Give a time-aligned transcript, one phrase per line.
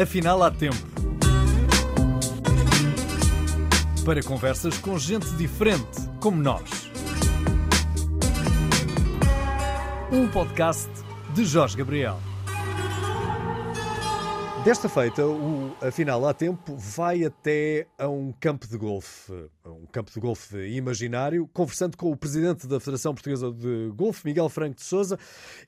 [0.00, 0.76] Afinal, há tempo.
[4.04, 6.88] Para conversas com gente diferente, como nós.
[10.12, 10.88] Um podcast
[11.34, 12.27] de Jorge Gabriel.
[14.64, 19.32] Desta feita, o Afinal há Tempo vai até a um campo de golfe,
[19.64, 24.48] um campo de golfe imaginário, conversando com o presidente da Federação Portuguesa de Golfe, Miguel
[24.48, 25.18] Franco de Souza,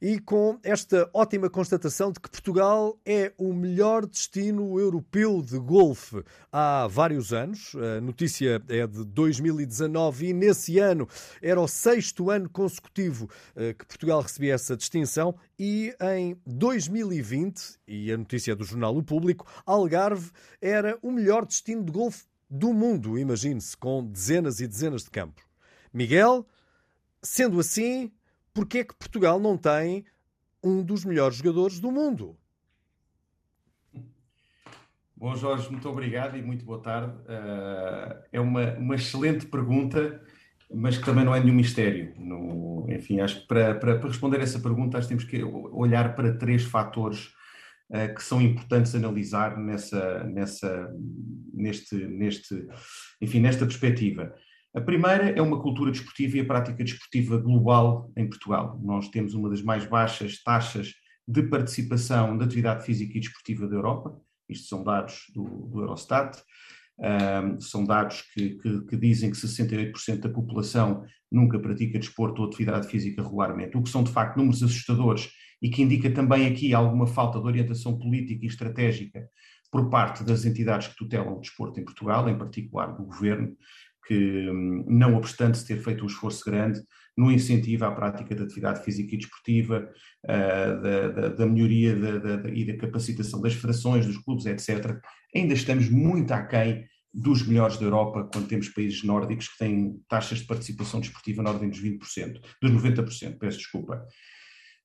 [0.02, 6.22] e com esta ótima constatação de que Portugal é o melhor destino europeu de golfe
[6.52, 7.72] há vários anos.
[7.96, 11.09] A notícia é de 2019 e nesse ano
[11.40, 18.10] era o sexto ano consecutivo eh, que Portugal recebia essa distinção e em 2020, e
[18.10, 22.73] a notícia é do jornal O Público, Algarve era o melhor destino de golfe do
[22.73, 25.45] mundo, imagine-se, com dezenas e dezenas de campos.
[25.92, 26.46] Miguel,
[27.23, 28.10] sendo assim,
[28.54, 30.06] por que é que Portugal não tem
[30.65, 32.38] um dos melhores jogadores do mundo?
[35.15, 37.12] Bom, Jorge, muito obrigado e muito boa tarde.
[37.24, 40.23] Uh, é uma, uma excelente pergunta
[40.73, 42.15] mas que também não é nenhum mistério.
[42.18, 46.15] No, enfim, acho que para, para, para, responder essa pergunta, acho que temos que olhar
[46.15, 47.32] para três fatores
[47.90, 50.95] uh, que são importantes analisar nessa, nessa,
[51.52, 52.66] neste, neste,
[53.21, 54.35] enfim, nesta perspectiva.
[54.73, 58.79] A primeira é uma cultura desportiva e a prática desportiva global em Portugal.
[58.82, 60.95] Nós temos uma das mais baixas taxas
[61.27, 66.37] de participação da atividade física e desportiva da Europa, isto são dados do, do Eurostat.
[67.00, 72.48] Um, são dados que, que, que, dizem que 68% da população nunca pratica desporto ou
[72.48, 75.31] atividade física regularmente, o que são de facto números assustadores
[75.62, 79.26] e que indica também aqui alguma falta de orientação política e estratégica
[79.71, 83.56] por parte das entidades que tutelam o desporto em Portugal, em particular do governo,
[84.06, 84.50] que,
[84.87, 86.82] não obstante ter feito um esforço grande
[87.21, 89.91] no incentivo à prática da atividade física e desportiva,
[90.25, 94.99] uh, da, da, da, melhoria da, e da capacitação das federações, dos clubes, etc.,
[95.37, 100.39] ainda estamos muito aquém dos melhores da Europa quando temos países nórdicos que têm taxas
[100.39, 104.03] de participação desportiva na ordem dos 20%, dos 90%, peço desculpa.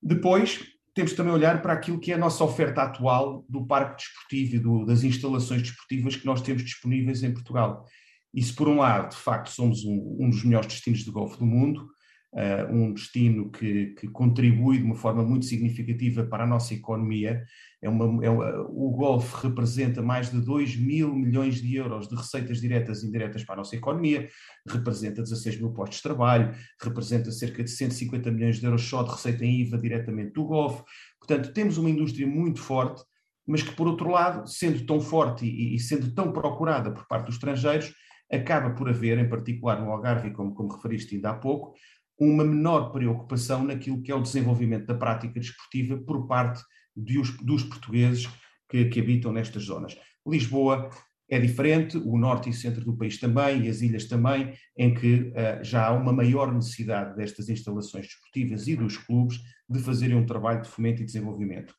[0.04, 0.60] Depois,
[0.94, 4.60] temos também olhar para aquilo que é a nossa oferta atual do parque desportivo e
[4.60, 7.86] do, das instalações desportivas que nós temos disponíveis em Portugal.
[8.34, 11.38] E se por um lado, de facto, somos um, um dos melhores destinos de golfe
[11.38, 11.88] do mundo,
[12.36, 17.46] uh, um destino que, que, contribui de uma forma muito significativa para a nossa economia.
[17.82, 22.60] É uma, é o golfe representa mais de 2 mil milhões de euros de receitas
[22.60, 24.28] diretas e indiretas para a nossa economia,
[24.68, 29.12] representa 16 mil postos de trabalho, representa cerca de 150 milhões de euros só de
[29.12, 30.84] receita em IVA diretamente do golfe.
[31.20, 33.02] Portanto, temos uma indústria muito forte,
[33.48, 37.28] mas que, por outro lado, sendo tão forte e, e sendo tão procurada por parte
[37.28, 37.94] dos estrangeiros,
[38.32, 41.76] acaba por haver, em particular no Algarve, como, como referiste ainda há pouco,
[42.20, 46.64] uma menor preocupação naquilo que é o desenvolvimento da prática desportiva por parte
[46.96, 48.28] dos, dos portugueses
[48.70, 49.98] que, que, habitam nestas zonas.
[50.26, 50.90] Lisboa
[51.30, 55.32] é diferente, o norte e centro do país também, e as ilhas também, em que
[55.32, 60.26] uh, já há uma maior necessidade destas instalações desportivas e dos clubes de fazerem um
[60.26, 61.74] trabalho de fomento e desenvolvimento.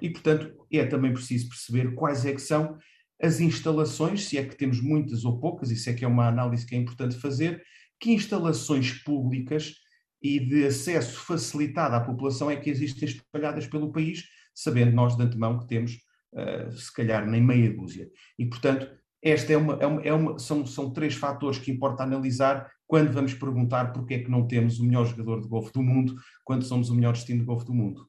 [0.00, 2.78] E, portanto, é também preciso perceber quais é que são
[3.22, 6.66] as instalações, se é que temos muitas ou poucas, se é que é uma análise
[6.66, 7.62] que é importante fazer,
[8.00, 9.74] que instalações públicas
[10.22, 14.24] e de acesso facilitado à população é que existem espalhadas pelo país,
[14.54, 15.98] sabendo nós de antemão que temos,
[16.32, 18.08] uh, se calhar, nem meia dúzia.
[18.38, 18.90] E, portanto,
[19.22, 23.12] esta é uma, é uma, é uma, são, são três fatores que importa analisar quando
[23.12, 26.64] vamos perguntar porque é que não temos o melhor jogador de golfe do mundo, quando
[26.64, 28.08] somos o melhor destino de golfe do mundo.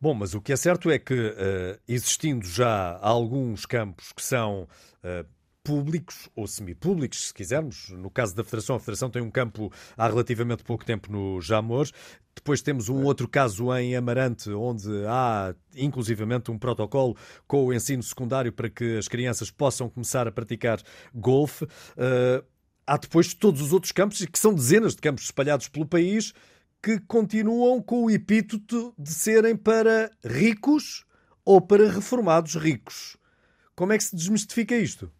[0.00, 4.62] Bom, mas o que é certo é que, uh, existindo já alguns campos que são
[5.02, 5.28] uh,
[5.64, 7.88] públicos ou semipúblicos, se quisermos.
[7.88, 11.88] No caso da Federação, a Federação tem um campo há relativamente pouco tempo no Jamor.
[12.34, 17.16] Depois temos um outro caso em Amarante, onde há inclusivamente um protocolo
[17.46, 20.82] com o ensino secundário para que as crianças possam começar a praticar
[21.14, 21.64] golfe.
[21.64, 22.44] Uh,
[22.86, 26.34] há depois todos os outros campos, que são dezenas de campos espalhados pelo país,
[26.82, 31.06] que continuam com o epíteto de serem para ricos
[31.42, 33.16] ou para reformados ricos.
[33.74, 35.10] Como é que se desmistifica isto?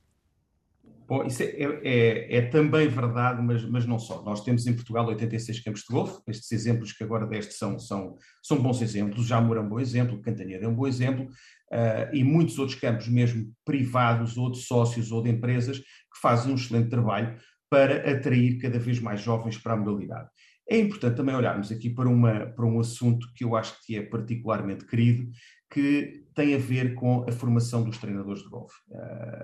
[1.06, 4.22] Bom, isso é, é, é, também verdade, mas, mas não só.
[4.22, 8.16] Nós temos em Portugal 86 campos de golfe, estes exemplos que agora deste são, são,
[8.42, 12.24] são bons exemplos, Jamor é um bom exemplo, Cantaneira é um bom exemplo, uh, e
[12.24, 16.88] muitos outros campos, mesmo privados, ou de sócios, ou de empresas, que fazem um excelente
[16.88, 17.36] trabalho
[17.68, 20.28] para atrair cada vez mais jovens para a modalidade.
[20.66, 24.02] É importante também olharmos aqui para, uma, para um assunto que eu acho que é
[24.02, 25.30] particularmente querido,
[25.74, 28.76] que tem a ver com a formação dos treinadores de golfe.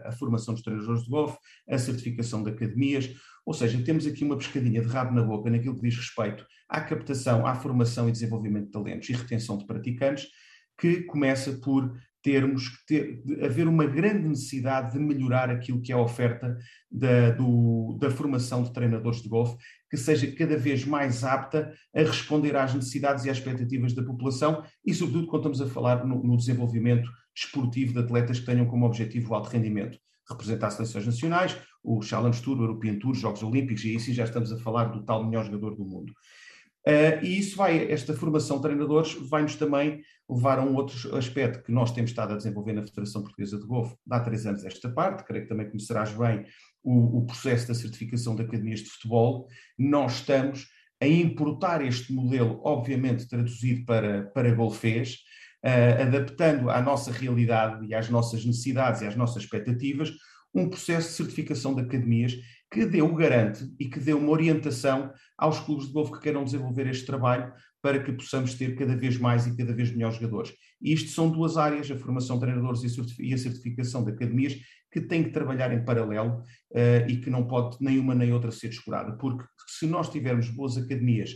[0.05, 1.37] A formação dos treinadores de golfe,
[1.69, 3.13] a certificação de academias,
[3.45, 6.81] ou seja, temos aqui uma pescadinha de rabo na boca naquilo que diz respeito à
[6.83, 10.29] captação, à formação e desenvolvimento de talentos e retenção de praticantes,
[10.79, 11.93] que começa por
[12.23, 16.57] termos que ter, de haver uma grande necessidade de melhorar aquilo que é a oferta
[16.91, 19.57] da, do, da formação de treinadores de golfe,
[19.91, 24.63] que seja cada vez mais apta a responder às necessidades e às expectativas da população
[24.85, 28.87] e, sobretudo, quando estamos a falar no, no desenvolvimento desportivo de atletas que tenham como
[28.87, 29.99] objetivo o alto rendimento.
[30.29, 34.13] Representar seleções nacionais, o Challenge Tour, o European Tour, os Jogos Olímpicos, e aí sim
[34.13, 36.13] já estamos a falar do tal melhor jogador do mundo.
[36.87, 41.63] Uh, e isso vai, esta formação de treinadores vai-nos também levar a um outro aspecto
[41.63, 44.89] que nós temos estado a desenvolver na Federação Portuguesa de Golfe há três anos esta
[44.89, 46.47] parte, creio que também conhecerás bem
[46.83, 49.47] o, o processo da certificação de academias de futebol.
[49.79, 50.69] Nós estamos
[51.03, 55.19] a importar este modelo, obviamente traduzido para, para golfês,
[55.65, 60.11] uh, adaptando à nossa realidade e às nossas necessidades e às nossas expectativas,
[60.55, 62.35] um processo de certificação de academias
[62.71, 66.45] que dê o garante e que dê uma orientação aos clubes de golfe que queiram
[66.45, 67.53] desenvolver este trabalho
[67.83, 70.53] para que possamos ter cada vez mais e cada vez melhores jogadores.
[70.81, 72.83] E isto são duas áreas, a formação de treinadores
[73.19, 74.57] e a certificação de academias,
[74.93, 78.69] que têm que trabalhar em paralelo uh, e que não pode nenhuma nem outra ser
[78.69, 81.31] descurada, porque se nós tivermos boas academias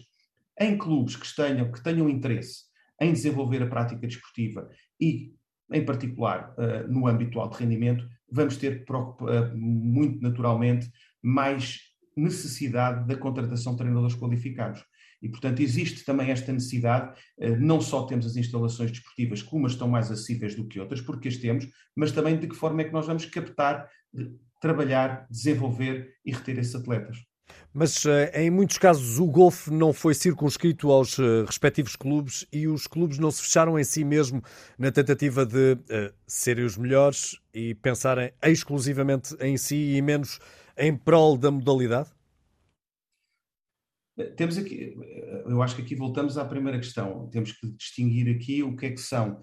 [0.61, 2.65] em clubes que tenham, que tenham interesse
[3.01, 4.69] em desenvolver a prática desportiva
[5.01, 5.33] e,
[5.73, 10.91] em particular, uh, no âmbito do alto rendimento, vamos ter uh, muito naturalmente
[11.25, 11.81] mais
[12.17, 14.85] necessidade da contratação de treinadores qualificados.
[15.23, 19.73] E, portanto, existe também esta necessidade, uh, não só temos as instalações desportivas, que umas
[19.73, 21.67] estão mais acessíveis do que outras, porque as temos,
[21.97, 23.89] mas também de que forma é que nós vamos captar,
[24.61, 27.19] trabalhar, desenvolver e reter esses atletas.
[27.73, 32.69] Mas eh, em muitos casos o golfe não foi circunscrito aos eh, respectivos clubes e
[32.69, 34.43] os clubes não se fecharam em si mesmo
[34.79, 40.39] na tentativa de uh, serem os melhores e pensarem exclusivamente em si e menos
[40.77, 42.11] em prol da modalidade?
[44.37, 44.95] Temos aqui,
[45.47, 47.29] eu acho que aqui voltamos à primeira questão.
[47.31, 49.41] Temos que distinguir aqui o que é que são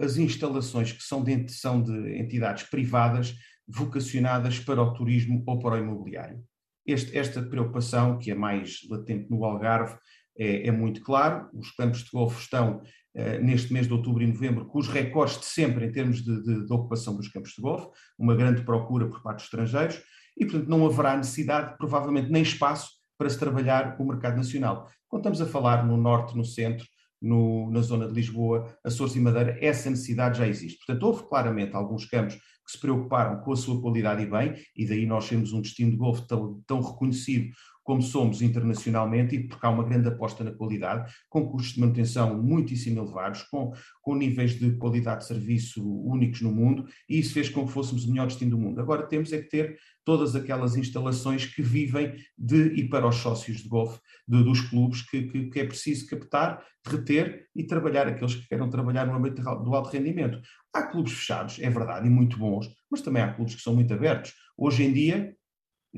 [0.00, 3.34] as instalações que são de, são de entidades privadas
[3.66, 6.44] vocacionadas para o turismo ou para o imobiliário.
[6.86, 9.96] Este, esta preocupação, que é mais latente no Algarve,
[10.36, 11.48] é, é muito claro.
[11.52, 12.82] Os campos de golfe estão
[13.14, 16.42] uh, neste mês de outubro e novembro com os recordes de sempre em termos de,
[16.42, 17.88] de, de, ocupação dos campos de golfe,
[18.18, 20.02] uma grande procura por parte dos estrangeiros,
[20.36, 24.90] e portanto não haverá necessidade, provavelmente nem espaço, para se trabalhar o mercado nacional.
[25.08, 26.86] Quando estamos a falar no norte, no centro,
[27.22, 30.78] no, na zona de Lisboa, Açores e Madeira, essa necessidade já existe.
[30.78, 34.86] Portanto, houve claramente alguns campos que se preocuparam com a sua qualidade e bem, e
[34.86, 37.50] daí nós temos um destino de golfe tão, tão reconhecido
[37.84, 42.42] como somos internacionalmente, e porque há uma grande aposta na qualidade, com custos de manutenção
[42.42, 43.72] muitíssimo elevados, com,
[44.02, 48.04] com níveis de qualidade de serviço únicos no mundo, e isso fez com que fôssemos
[48.04, 48.80] o melhor destino do mundo.
[48.80, 53.58] Agora temos é que ter todas aquelas instalações que vivem de e para os sócios
[53.58, 58.48] de golfe dos clubes, que, que, que, é preciso captar, reter e trabalhar aqueles que
[58.48, 60.40] queiram trabalhar no âmbito do alto rendimento.
[60.72, 63.92] Há clubes fechados, é verdade, e muito bons, mas também há clubes que são muito
[63.92, 64.34] abertos.
[64.56, 65.34] Hoje em dia,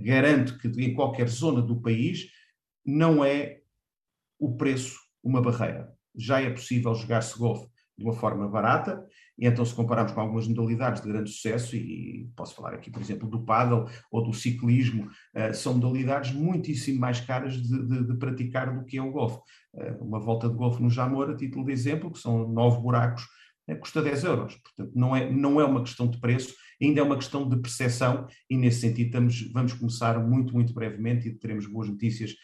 [0.00, 2.30] garanto que em qualquer zona do país
[2.84, 3.60] não é
[4.38, 5.92] o preço uma barreira.
[6.14, 9.06] Já é possível jogar-se golfe de uma forma barata,
[9.38, 13.00] e então se compararmos com algumas modalidades de grande sucesso, e posso falar aqui, por
[13.00, 18.14] exemplo, do paddle ou do ciclismo, uh, são modalidades muitíssimo mais caras de, de, de
[18.18, 19.38] praticar do que é o golfe.
[19.72, 23.24] Uh, uma volta de golfe no Jamor, a título de exemplo, que são nove buracos,
[23.68, 24.56] uh, custa 10 euros.
[24.56, 28.26] Portanto, não é, não é uma questão de preço, ainda é uma questão de percepção
[28.48, 32.34] e nesse sentido estamos, vamos começar muito, muito brevemente e teremos boas notícias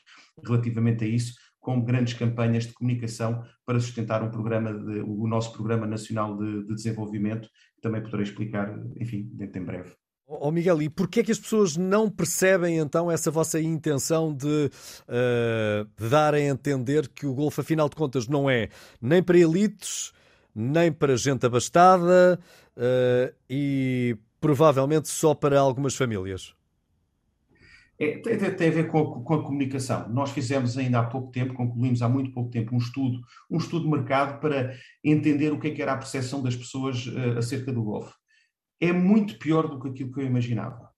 [0.44, 5.52] relativamente a isso, com grandes campanhas de comunicação para sustentar um programa de, o nosso
[5.52, 9.92] Programa Nacional de, de Desenvolvimento, que também poderei explicar, enfim, dentro em breve.
[10.26, 14.70] Oh Miguel, e porquê é que as pessoas não percebem então essa vossa intenção de,
[15.06, 18.68] uh, de dar a entender que o golfe, afinal de contas, não é
[19.00, 20.12] nem para elites,
[20.54, 22.40] nem para gente abastada
[22.76, 26.54] uh, e provavelmente só para algumas famílias?
[27.98, 30.08] É, tem, tem, a ver com a, com a, comunicação.
[30.08, 33.84] Nós fizemos ainda há pouco tempo, concluímos há muito pouco tempo, um estudo, um estudo
[33.84, 34.74] de mercado para
[35.04, 38.12] entender o que, é que era a percepção das pessoas uh, acerca do golfe.
[38.80, 40.90] É muito pior do que aquilo que eu imaginava.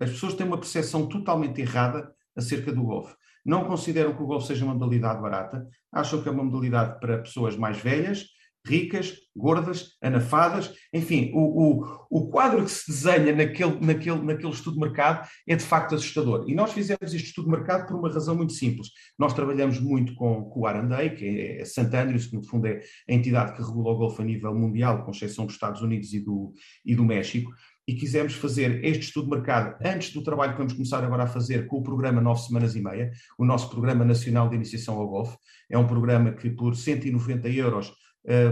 [0.00, 3.14] As pessoas têm uma percepção totalmente errada acerca do golfe.
[3.44, 7.18] Não consideram que o golfe seja uma modalidade barata, acham que é uma modalidade para
[7.18, 8.26] pessoas mais velhas,
[8.68, 14.74] ricas, gordas, anafadas, enfim, o, o, o quadro que se desenha naquele, naquele, naquele estudo
[14.74, 16.44] de mercado é de facto assustador.
[16.48, 18.88] E nós fizemos este estudo de mercado por uma razão muito simples.
[19.18, 21.96] Nós trabalhamos muito com, com o R&A, que é a St.
[21.96, 25.10] Andrews, que no fundo é a entidade que regula o golfe a nível mundial, com
[25.10, 26.52] exceção dos Estados Unidos e do,
[26.84, 27.50] e do México,
[27.88, 31.26] e quisemos fazer este estudo de mercado antes do trabalho que vamos começar agora a
[31.26, 35.08] fazer com o programa Nove Semanas e Meia, o nosso Programa Nacional de Iniciação ao
[35.08, 35.38] Golfe.
[35.70, 37.90] É um programa que por 190 euros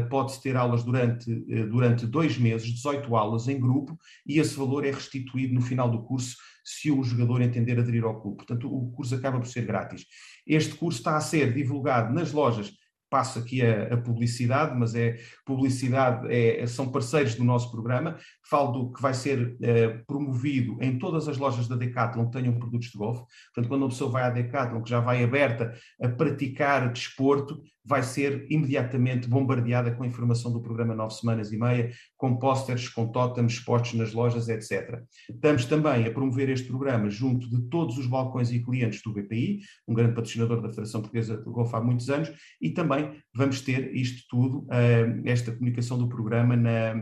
[0.09, 1.35] pode-se ter aulas durante,
[1.67, 6.03] durante dois meses, 18 aulas em grupo, e esse valor é restituído no final do
[6.03, 8.39] curso se o jogador entender aderir ao clube.
[8.39, 10.07] Portanto, o curso acaba por ser grátis.
[10.47, 12.73] Este curso está a ser divulgado nas lojas
[13.11, 18.19] passo aqui a, a, publicidade, mas é publicidade, é, são parceiros do nosso programa.
[18.49, 22.59] Falo do que vai ser é, promovido em todas as lojas da Decathlon que tenham
[22.59, 23.25] produtos de golfe.
[23.55, 28.03] Portanto, quando uma pessoa vai à Decathlon, que já vai aberta a praticar desporto, vai
[28.03, 33.61] ser imediatamente bombardeada com informação do programa Nove Semanas e Meia, com pósteres, com tótems
[33.61, 35.03] postos nas lojas, etc.
[35.31, 39.61] Estamos também a promover este programa junto de todos os balcões e clientes do BPI,
[39.87, 42.96] um grande patrocinador da Federação Portuguesa de Golfe há muitos anos, e também
[43.35, 46.95] vamos ter isto tudo, eh, esta comunicação do programa na,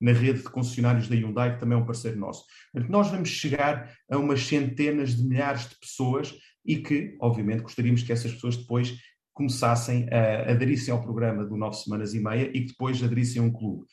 [0.00, 2.44] na rede de concessionários da Hyundai, que também é um parceiro nosso.
[2.88, 8.12] Nós vamos chegar a umas centenas de milhares de pessoas e que, obviamente, gostaríamos que
[8.12, 8.96] essas pessoas depois
[9.34, 13.44] começassem a aderissem ao programa do Nove Semanas e Meia e que depois aderissem a
[13.44, 13.86] um clube.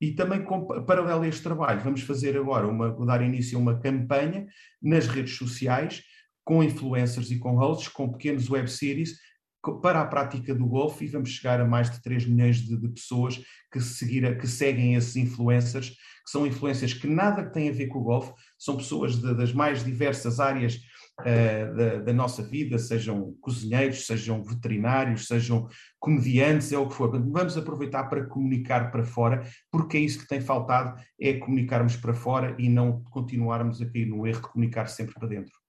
[0.00, 3.80] E também, com, paralelo a este trabalho, vamos fazer agora, uma, dar início a uma
[3.80, 4.46] campanha
[4.82, 6.02] nas redes sociais,
[6.44, 9.16] com influencers e com hosts, com pequenos web series,
[9.74, 12.88] para a prática do golfe e vamos chegar a mais de 3 milhões de, de
[12.88, 13.40] pessoas
[13.72, 17.98] que, seguir, que seguem esses influencers, que são influências que nada têm a ver com
[17.98, 20.80] o golfe, são pessoas de, das mais diversas áreas
[21.20, 25.68] uh, da, da, nossa vida, sejam cozinheiros, sejam veterinários, sejam
[25.98, 27.10] comediantes, é o que for.
[27.10, 32.14] Vamos aproveitar para comunicar para fora, porque é isso que tem faltado, é comunicarmos para
[32.14, 35.65] fora e não continuarmos a cair no erro de comunicar sempre para dentro.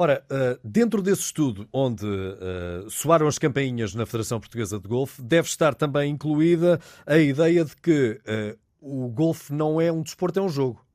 [0.00, 5.20] Ora, eh, dentro desse estudo onde uh, soaram as campainhas na Federação Portuguesa de Golfe,
[5.20, 10.38] deve estar também incluída a ideia de que uh, o golfe não é um desporto,
[10.38, 10.86] é um jogo.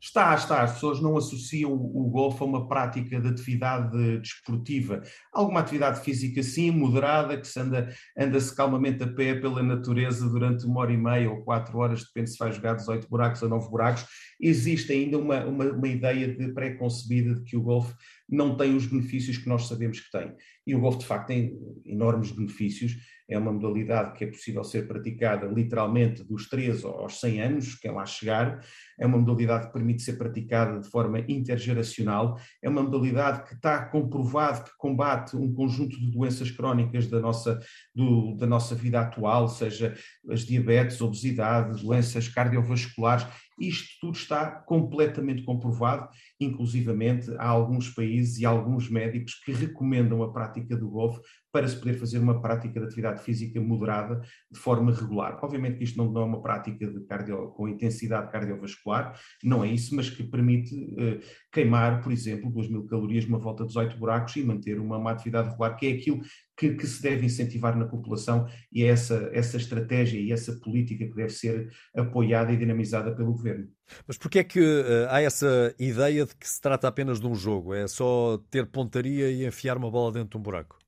[0.00, 0.62] Está, está.
[0.62, 5.02] As pessoas não associam o golfe a uma prática de atividade desportiva.
[5.32, 10.64] Alguma atividade física, sim, moderada, que se anda, anda-se calmamente a pé pela natureza durante
[10.64, 13.68] uma hora e meia ou quatro horas, depende se vai jogar 18 buracos ou 9
[13.68, 14.06] buracos.
[14.40, 17.92] Existe ainda uma, uma, uma ideia de pré-concebida de que o golfe
[18.28, 20.32] não tem os benefícios que nós sabemos que tem.
[20.64, 22.96] E o golfe, de facto, tem enormes benefícios
[23.28, 27.90] é uma modalidade que é possível ser praticada literalmente dos 3 aos 100 anos, quem
[27.90, 28.64] lá chegar,
[28.98, 33.84] é uma modalidade que permite ser praticada de forma intergeracional, é uma modalidade que está
[33.84, 37.60] comprovado que combate um conjunto de doenças crónicas da nossa,
[37.94, 39.94] do, da nossa vida atual, seja
[40.30, 43.26] as diabetes, obesidade, doenças cardiovasculares,
[43.60, 46.08] isto tudo está completamente comprovado,
[46.40, 51.20] inclusivamente há alguns países e alguns médicos que recomendam a prática do golfe
[51.52, 55.38] para se poder fazer uma prática de atividade física moderada de forma regular.
[55.42, 59.94] Obviamente que isto não é uma prática de cardio, com intensidade cardiovascular, não é isso,
[59.96, 61.20] mas que permite uh,
[61.52, 65.10] queimar, por exemplo, 2 mil calorias numa volta de 18 buracos e manter uma, uma
[65.10, 66.20] atividade regular, que é aquilo
[66.56, 71.06] que, que, se deve incentivar na população e é essa, essa estratégia e essa política
[71.06, 73.68] que deve ser apoiada e dinamizada pelo governo.
[74.06, 77.34] Mas porquê é que uh, há essa ideia de que se trata apenas de um
[77.34, 77.74] jogo?
[77.74, 80.78] É só ter pontaria e enfiar uma bola dentro de um buraco?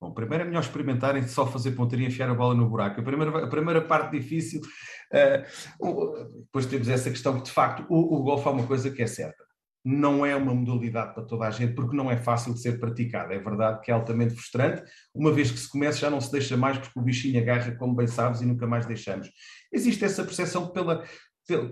[0.00, 3.00] Bom, primeiro é melhor experimentarem só fazer pontaria e enfiar a bola no buraco.
[3.00, 8.16] A primeira, a primeira parte difícil, uh, depois temos essa questão que, de facto, o,
[8.16, 9.50] o golfe é uma coisa que é certa
[9.84, 13.32] não é uma modalidade para toda a gente, porque não é fácil de ser praticada.
[13.32, 14.82] É verdade que é altamente frustrante.
[15.14, 17.94] Uma vez que se começa, já não se deixa mais, porque o bichinho agarra, como
[17.94, 19.30] bem sabes, e nunca mais deixamos.
[19.72, 21.04] Existe essa percepção pela.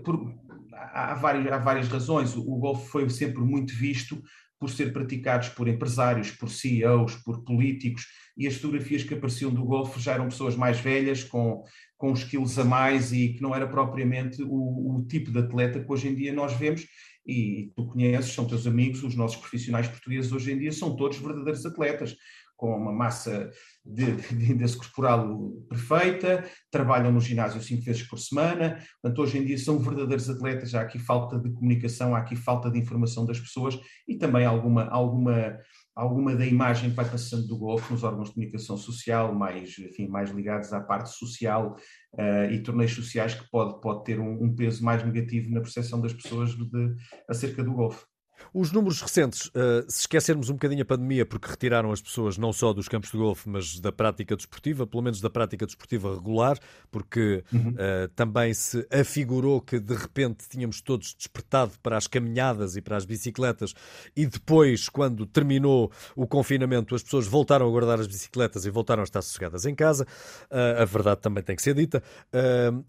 [0.05, 0.35] Por,
[0.73, 2.37] há, várias, há várias razões.
[2.37, 4.23] O, golfe foi sempre muito visto
[4.59, 8.07] por ser praticados por empresários, por CEOs, por políticos,
[8.37, 11.63] e as fotografias que apareciam do golfe já eram pessoas mais velhas, com,
[11.97, 15.79] com os quilos a mais, e que não era propriamente o, o tipo de atleta
[15.81, 16.87] que hoje em dia nós vemos,
[17.25, 21.19] e tu conheces, são teus amigos, os nossos profissionais portugueses hoje em dia são todos
[21.19, 22.17] verdadeiros atletas,
[22.59, 23.51] com uma massa
[23.83, 24.17] de,
[24.57, 29.79] de corporal perfeita, trabalham no ginásio cinco vezes por semana, portanto hoje em dia são
[29.79, 34.19] verdadeiros atletas, há aqui falta de comunicação, há aqui falta de informação das pessoas e
[34.19, 35.57] também alguma, alguma
[35.99, 40.07] alguma da imagem que vai passando do golfe nos órgãos de comunicação social, mais, enfim,
[40.07, 41.77] mais ligados à parte social
[42.15, 46.01] uh, e torneios sociais, que pode, pode ter um, um, peso mais negativo na percepção
[46.01, 46.95] das pessoas de,
[47.29, 48.05] acerca do golfe.
[48.53, 52.53] Os números recentes, eh, se esquecermos um bocadinho a pandemia, porque retiraram as pessoas não
[52.53, 56.59] só dos campos de golfe, mas da prática desportiva, pelo menos da prática desportiva regular,
[56.91, 57.71] porque uhum.
[57.71, 62.97] uh, também se afigurou que de repente tínhamos todos despertado para as caminhadas e para
[62.97, 63.75] as bicicletas,
[64.17, 69.03] e depois, quando terminou o confinamento, as pessoas voltaram a guardar as bicicletas e voltaram
[69.03, 70.07] a estar sossegadas em casa.
[70.51, 72.03] Uh, a verdade também tem que ser dita.
[72.33, 72.85] Uh,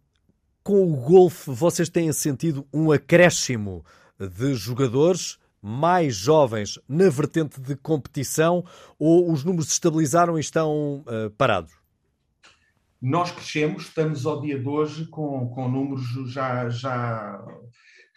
[0.63, 3.83] com o golfe, vocês têm sentido um acréscimo
[4.19, 8.63] de jogadores mais jovens na vertente de competição
[8.97, 11.73] ou os números se estabilizaram e estão uh, parados?
[13.01, 17.41] Nós crescemos, estamos ao dia de hoje com, com números já, já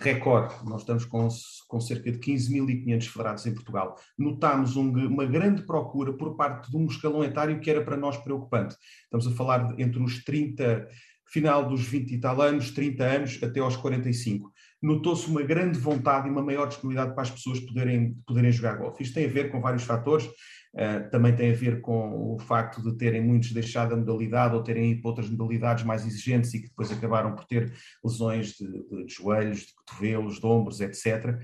[0.02, 0.54] recorde.
[0.64, 1.28] Nós estamos com,
[1.68, 3.96] com cerca de 15.500 federados em Portugal.
[4.18, 8.16] Notámos um, uma grande procura por parte de um escalão etário que era para nós
[8.18, 8.76] preocupante.
[9.04, 10.88] Estamos a falar de, entre os 30,
[11.26, 14.52] final dos 20 e tal anos, 30 anos, até aos 45.
[14.82, 19.02] Notou-se uma grande vontade e uma maior disponibilidade para as pessoas poderem, poderem jogar golfe.
[19.02, 20.26] Isto tem a ver com vários fatores.
[20.74, 24.62] Uh, também tem a ver com o facto de terem muitos deixado a modalidade ou
[24.62, 27.72] terem ido para outras modalidades mais exigentes e que depois acabaram por ter
[28.02, 31.38] lesões de, de, de joelhos, de cotovelos, de ombros, etc.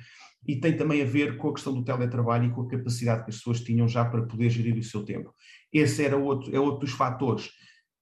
[0.47, 3.30] E tem também a ver com a questão do teletrabalho e com a capacidade que
[3.30, 5.33] as pessoas tinham já para poder gerir o seu tempo.
[5.73, 7.50] Esse era outro, é outro dos fatores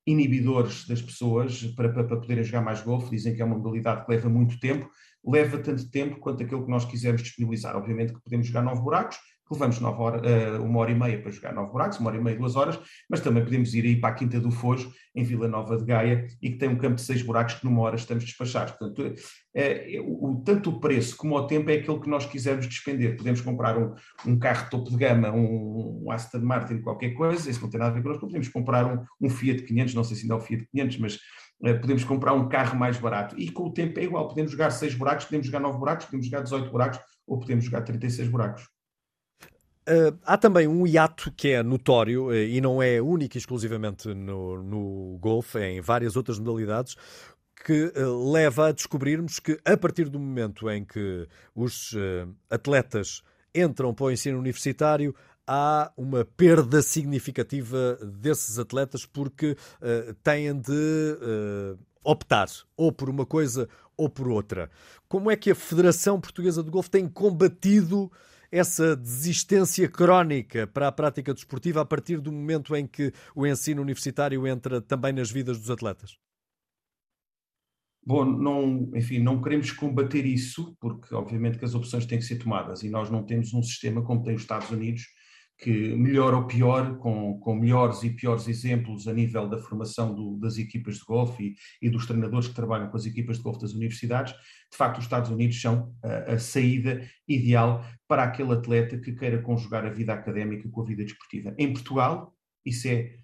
[0.07, 3.11] inibidores das pessoas para, para, para poderem jogar mais golfe.
[3.11, 4.89] Dizem que é uma modalidade que leva muito tempo,
[5.27, 7.77] leva tanto tempo quanto aquilo que nós quisermos disponibilizar.
[7.77, 9.19] Obviamente que podemos jogar nove buracos,
[9.51, 12.23] levamos nove hora, uh, uma hora e meia para jogar nove buracos, uma hora e
[12.23, 12.79] meia, duas horas,
[13.09, 16.27] mas também podemos ir aí para a Quinta do Fojo, em Vila Nova de Gaia,
[16.43, 18.75] e que tem um campo de seis buracos que numa hora estamos despachados.
[18.75, 23.17] Portanto, uh, o, tanto o preço como o tempo é aquilo que nós quisermos despender.
[23.17, 23.95] Podemos comprar um,
[24.27, 27.93] um carro topo de gama, um, um, Aston Martin, qualquer coisa, isso não tem nada
[27.93, 30.41] a ver connosco, podemos comprar um, um Fiat 500, não sei se ainda é o
[30.41, 31.19] Fiat 500, mas
[31.59, 33.39] podemos comprar um carro mais barato.
[33.39, 36.27] E com o tempo é igual, podemos jogar seis buracos, podemos jogar nove buracos, podemos
[36.27, 38.69] jogar 18 buracos, ou podemos jogar 36 buracos.
[39.89, 44.61] Uh, há também um hiato que é notório uh, e não é único exclusivamente no,
[44.61, 46.97] no golfe, é em várias outras modalidades,
[47.65, 51.95] que uh, leva a descobrirmos que a partir do momento em que os
[52.51, 53.23] atletas
[53.55, 55.15] entram para o ensino universitário,
[55.47, 59.57] há uma perda significativa desses atletas porque
[60.23, 64.71] têm de optar ou por uma coisa ou por outra.
[65.09, 68.11] Como é que a Federação Portuguesa de Golfe tem combatido
[68.51, 73.83] essa desistência crónica para a prática desportiva a partir do momento em que o ensino
[73.83, 76.17] universitário entra também nas vidas dos atletas?
[78.05, 82.37] Bom, não, enfim, não queremos combater isso, porque obviamente que as opções têm que ser
[82.37, 85.03] tomadas e nós não temos um sistema como tem os Estados Unidos,
[85.59, 90.37] que melhor ou pior, com, com melhores e piores exemplos a nível da formação do,
[90.39, 93.61] das equipas de golfe e, e, dos treinadores que trabalham com as equipas de golfe
[93.61, 98.99] das universidades, de facto os Estados Unidos são a, a, saída ideal para aquele atleta
[98.99, 101.55] que queira conjugar a vida académica com a vida desportiva.
[101.59, 103.15] Em Portugal, isso é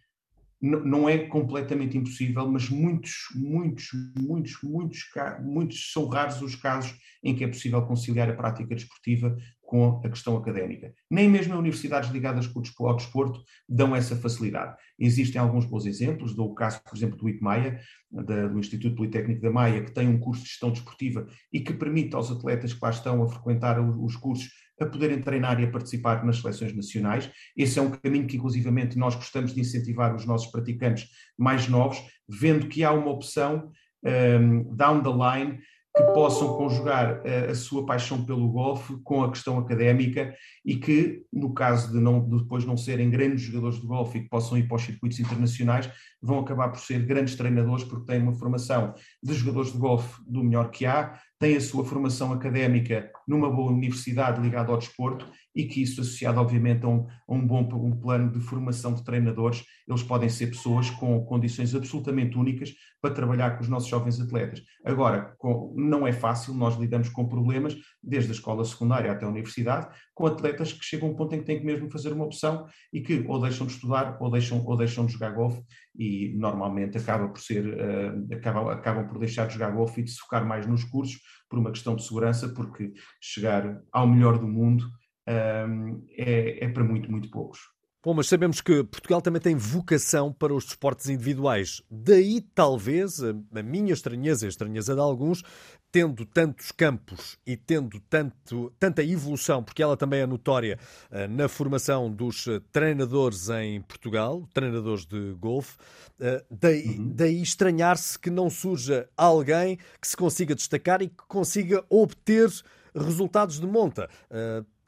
[0.62, 5.00] não é completamente impossível, mas muitos, muitos, muitos, muitos,
[5.40, 9.36] muitos são raros os casos em que é possível conciliar a prática desportiva
[9.72, 10.92] com a questão académica.
[11.10, 12.46] Nem mesmo universidades ligadas
[12.78, 14.76] ao desporto dão essa facilidade.
[14.98, 17.80] Existem alguns bons exemplos, dou o caso, por exemplo, do IPMAIA,
[18.10, 22.14] do Instituto Politécnico da Maia, que tem um curso de gestão desportiva e que permite
[22.14, 26.22] aos atletas que lá estão a frequentar os cursos a poderem treinar e a participar
[26.22, 27.30] nas seleções nacionais.
[27.56, 31.08] Esse é um caminho que, inclusivamente, nós gostamos de incentivar os nossos praticantes
[31.38, 33.70] mais novos, vendo que há uma opção
[34.04, 35.58] um, down the line
[35.94, 40.76] que possam conjugar a, eh, a, sua paixão pelo golfe com a questão académica e
[40.76, 44.28] que, no caso de, não, de depois não serem grandes jogadores de golfe e que
[44.28, 48.32] possam ir para os circuitos internacionais, vão acabar por ser grandes treinadores porque têm uma
[48.32, 53.50] formação de jogadores de golfe do melhor que há, têm a sua formação académica numa
[53.50, 57.68] boa universidade ligada ao desporto e que isso associado obviamente a um, a um bom
[57.84, 63.12] um plano de formação de treinadores, eles podem ser pessoas com condições absolutamente únicas para
[63.12, 64.62] trabalhar com os nossos jovens atletas.
[64.84, 69.28] Agora, com, não é fácil, nós lidamos com problemas desde a escola secundária até a
[69.28, 72.24] universidade, com atletas que chegam a um ponto em que têm que mesmo fazer uma
[72.24, 75.60] opção e que ou deixam de estudar ou deixam, ou deixam de jogar golfe
[75.94, 80.10] e normalmente acaba por ser, uh, acaba, acabam por deixar de jogar golfe e de
[80.10, 84.48] se focar mais nos cursos por uma questão de segurança, porque chegar ao melhor do
[84.48, 84.84] mundo
[85.28, 87.60] um, é, é para muito, muito poucos.
[88.04, 91.80] Bom, mas sabemos que Portugal também tem vocação para os desportos individuais.
[91.88, 95.44] Daí, talvez, a minha estranheza, a estranheza de alguns,
[95.92, 100.80] tendo tantos campos e tendo tanto, tanta evolução, porque ela também é notória
[101.12, 105.76] uh, na formação dos uh, treinadores em Portugal, treinadores de golfe,
[106.18, 107.12] uh, daí, uhum.
[107.14, 112.50] daí estranhar-se que não surja alguém que se consiga destacar e que consiga obter
[112.94, 114.10] resultados de monta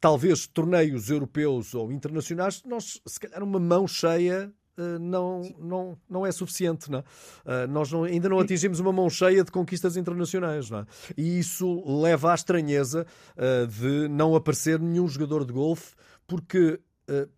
[0.05, 6.27] talvez torneios europeus ou internacionais, nós, se calhar, uma mão cheia Uh, não, não, não
[6.27, 6.91] é suficiente.
[6.91, 10.69] Não Uh, nós não, ainda não atingimos uma mão cheia de conquistas internacionais.
[10.69, 10.85] Não
[11.17, 15.95] E isso leva à estranheza uh, de não aparecer nenhum jogador de golfe,
[16.27, 16.81] porque,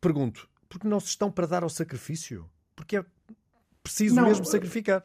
[0.01, 2.49] pergunto, porque não se estão para dar ao sacrifício?
[2.75, 3.05] Porque é
[3.83, 5.05] preciso não, mesmo sacrificar.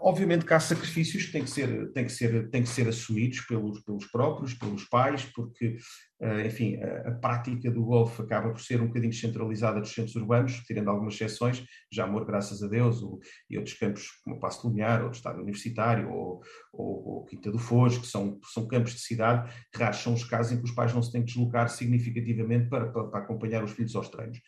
[0.00, 3.42] Obviamente que há sacrifícios que têm que ser, têm que ser, têm que ser assumidos
[3.42, 5.76] pelos, pelos próprios, pelos pais, porque,
[6.20, 10.16] uh, enfim, a, a, prática do golfe acaba por ser um bocadinho centralizada dos centros
[10.16, 14.40] urbanos, tirando algumas exceções, já amor, graças a Deus, ou, e outros campos como o
[14.40, 18.40] Passo de Lumiar, ou o Estado Universitário, ou, ou, ou Quinta do Foz, que são,
[18.52, 21.22] são campos de cidade, raros são os casos em que os pais não se têm
[21.22, 24.40] que deslocar significativamente para, para, para acompanhar os filhos aos treinos.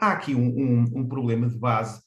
[0.00, 2.00] Há aqui um, um, um problema de base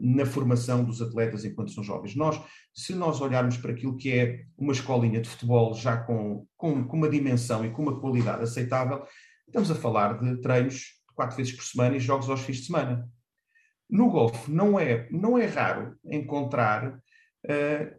[0.00, 2.16] na formação dos atletas enquanto são jovens.
[2.16, 2.40] Nós,
[2.74, 6.96] se nós olharmos para aquilo que é uma escolinha de futebol já com, com, com
[6.96, 9.04] uma dimensão e com uma qualidade aceitável,
[9.46, 13.08] estamos a falar de treinos quatro vezes por semana e jogos aos fins de semana.
[13.88, 17.96] No golfe não é, não é raro encontrar uh,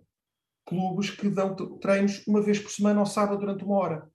[0.66, 4.10] clubes que dão treinos uma vez por semana ao sábado durante uma hora.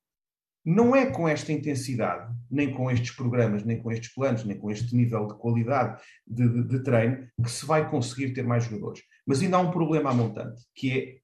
[0.64, 4.70] Não é com esta intensidade, nem com estes programas, nem com estes planos, nem com
[4.70, 9.02] este nível de qualidade de, de, de treino que se vai conseguir ter mais jogadores.
[9.26, 11.20] Mas ainda há um problema à montante, que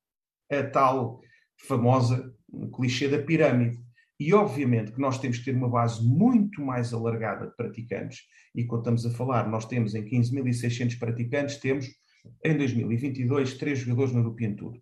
[0.50, 1.20] é a tal
[1.66, 2.34] famosa
[2.74, 3.78] clichê da pirâmide.
[4.20, 8.22] E obviamente que nós temos que ter uma base muito mais alargada de praticantes.
[8.52, 11.86] E quando estamos a falar, nós temos em 15.600 praticantes, temos
[12.44, 14.76] em 2022 três jogadores no European Tour.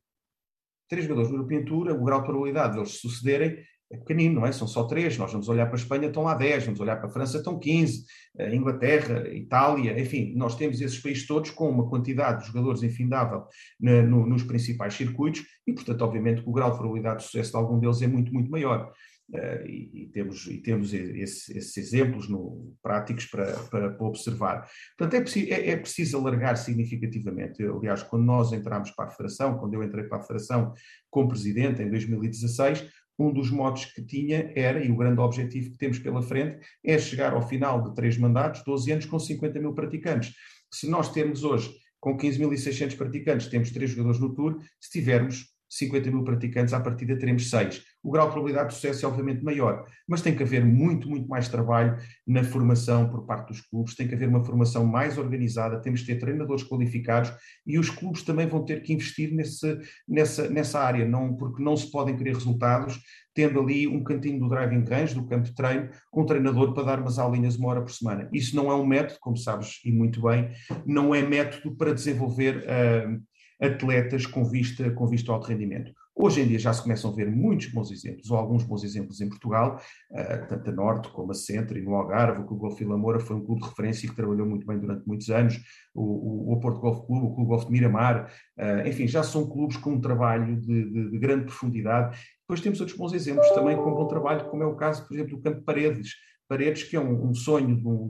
[0.88, 3.58] Três jogadores no European Tour, o grau de probabilidade de eles sucederem
[3.90, 4.52] é pequenino, não é?
[4.52, 5.16] São só três.
[5.16, 7.58] Nós vamos olhar para a Espanha, estão lá 10, vamos olhar para a França, estão
[7.58, 8.04] 15,
[8.38, 13.44] a Inglaterra, Itália, enfim, nós temos esses países todos com uma quantidade de jogadores infindável
[13.80, 17.56] na, no, nos principais circuitos e, portanto, obviamente, o grau de probabilidade de sucesso de
[17.56, 18.92] algum deles é muito, muito maior.
[19.28, 24.68] Uh, e, e, temos, e temos esse, esses exemplos no, práticos para, para, para, observar.
[24.96, 27.60] Portanto, é, é, é, preciso alargar significativamente.
[27.60, 30.72] Eu, aliás, quando nós entramos para a Federação, quando eu entrei para a Federação
[31.10, 35.78] como presidente em 2016, um dos modos que tinha era, e o grande objetivo que
[35.78, 39.74] temos pela frente, é chegar ao final de três mandatos, 12 anos, com 50 mil
[39.74, 40.34] praticantes.
[40.70, 46.10] Se nós temos hoje, com 15.600 praticantes, temos três jogadores no Tour, se tivermos 50
[46.10, 47.82] mil praticantes, à partida teremos seis.
[48.02, 51.28] O grau de probabilidade de sucesso é obviamente maior, mas tem que haver muito, muito
[51.28, 55.80] mais trabalho na formação por parte dos clubes, tem que haver uma formação mais organizada,
[55.80, 57.32] temos que ter treinadores qualificados
[57.66, 61.76] e os clubes também vão ter que investir nesse, nessa, nessa área, não, porque não
[61.76, 63.00] se podem querer resultados
[63.36, 66.84] tendo ali um cantinho do driving range, do campo de treino, com um treinador para
[66.84, 68.30] dar umas aulinhas uma hora por semana.
[68.32, 70.50] Isso não é um método, como sabes e muito bem,
[70.86, 73.22] não é método para desenvolver uh,
[73.60, 75.92] atletas com vista, com vista ao alto rendimento.
[76.18, 79.20] Hoje em dia já se começam a ver muitos bons exemplos, ou alguns bons exemplos
[79.20, 79.78] em Portugal,
[80.10, 83.20] uh, tanto a Norte como a Centro e no Algarve, o Clube Golf Vila Moura
[83.20, 85.60] foi um clube de referência que trabalhou muito bem durante muitos anos,
[85.94, 89.46] o, o, o Porto Golf Clube, o Clube Golf de Miramar, uh, enfim, já são
[89.46, 92.18] clubes com um trabalho de, de, de grande profundidade.
[92.40, 95.36] Depois temos outros bons exemplos também com bom trabalho, como é o caso, por exemplo,
[95.36, 96.14] do Campo Paredes,
[96.48, 98.08] Paredes, que é um, um sonho de um,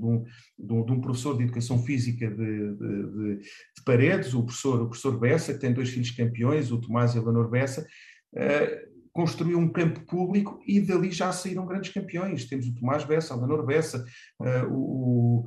[0.58, 4.86] de, um, de um, professor de educação física de, de, de, Paredes, o professor, o
[4.88, 7.86] professor Bessa, que tem dois filhos campeões, o Tomás e a Leonor Bessa,
[8.34, 12.44] uh, construiu um campo público e dali já saíram grandes campeões.
[12.46, 14.04] Temos o Tomás Bessa, a Leonor Bessa,
[14.40, 15.46] uh, o,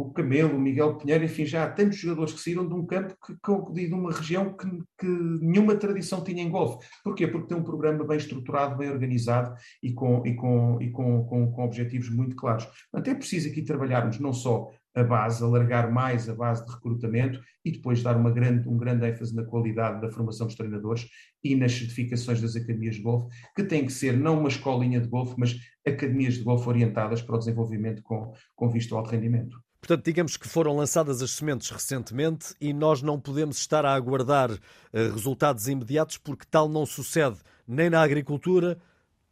[0.00, 3.16] o Camelo, o Miguel Pinheiro, enfim, já há tantos jogadores que saíram de um campo
[3.24, 4.66] que, que, de uma região que,
[4.98, 6.86] que, nenhuma tradição tinha em golfe.
[7.04, 7.26] Porquê?
[7.26, 11.52] Porque tem um programa bem estruturado, bem organizado e com, e com, e com, com,
[11.52, 12.66] com objetivos muito claros.
[12.90, 17.40] Portanto, é preciso aqui trabalharmos não só a base, alargar mais a base de recrutamento
[17.64, 21.08] e depois dar uma grande, um grande ênfase na qualidade da formação dos treinadores
[21.44, 25.08] e nas certificações das academias de golfe, que tem que ser não uma escolinha de
[25.08, 29.56] golfe, mas academias de golfe orientadas para o desenvolvimento com, com visto ao alto rendimento.
[29.80, 34.50] Portanto, digamos que foram lançadas as sementes recentemente e nós não podemos estar a aguardar
[34.50, 34.58] uh,
[34.92, 38.78] resultados imediatos porque tal não sucede nem na agricultura,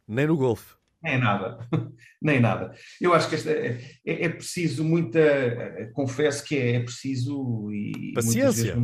[0.07, 0.75] nem no golfe.
[1.01, 1.59] Nem nada,
[2.21, 2.73] nem nada.
[2.99, 7.71] Eu acho que esta é, é, é preciso muita, eh, confesso que é, é preciso
[7.71, 8.75] e paciência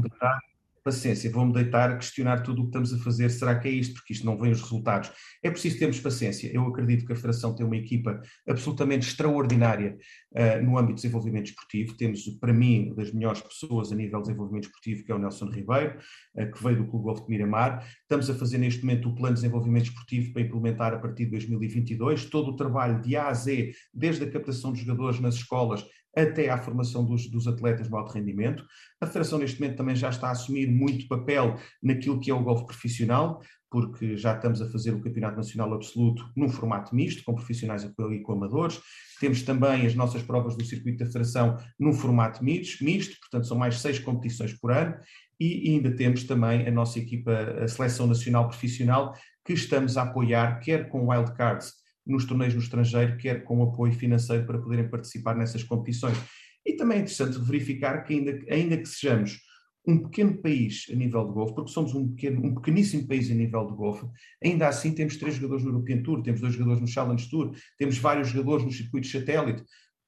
[0.86, 3.96] paciência, vou-me deitar a questionar tudo o que estamos a fazer, será que é isto?
[3.96, 5.12] Porque isto não vem os resultados.
[5.44, 6.48] É preciso termos paciência.
[6.54, 9.98] Eu acredito que a Federação tem uma equipa absolutamente extraordinária
[10.34, 11.98] uh, no âmbito de desenvolvimento esportivo.
[11.98, 15.50] Temos, para mim, das melhores pessoas a nível de desenvolvimento esportivo, que é o Nelson
[15.50, 15.98] Ribeiro,
[16.36, 17.84] uh, que veio do Clube Golf de Miramar.
[18.04, 21.32] Estamos a fazer neste momento o plano de desenvolvimento esportivo para implementar a partir de
[21.32, 25.84] 2022, todo o trabalho de A a Z, desde a captação de jogadores nas escolas
[26.16, 28.66] até à formação dos, dos, atletas no alto rendimento.
[29.02, 32.44] A Federação, neste momento, também já está a assumir muito papel naquilo que é o
[32.44, 37.36] golfe profissional, porque já estamos a fazer o Campeonato Nacional Absoluto num formato misto, com
[37.36, 38.80] profissionais e com amadores.
[39.20, 43.80] Temos também as nossas provas do circuito da Federação num formato misto, portanto, são mais
[43.80, 44.96] seis competições por ano.
[45.40, 50.60] E ainda temos também a nossa equipa, a Seleção Nacional Profissional, que estamos a apoiar,
[50.60, 51.74] quer com wildcards,
[52.06, 56.18] nos torneios no estrangeiro, quer com apoio financeiro para poderem participar nessas competições.
[56.66, 59.40] E também é interessante verificar que, ainda, ainda que sejamos
[59.88, 63.36] um pequeno país a nível de golfe, porque somos um, pequeno, um pequeníssimo país a
[63.36, 64.06] nível de golfe,
[64.44, 67.98] ainda assim temos três jogadores no European Tour, temos dois jogadores no Challenge Tour, temos
[67.98, 69.64] vários jogadores no circuito satélite.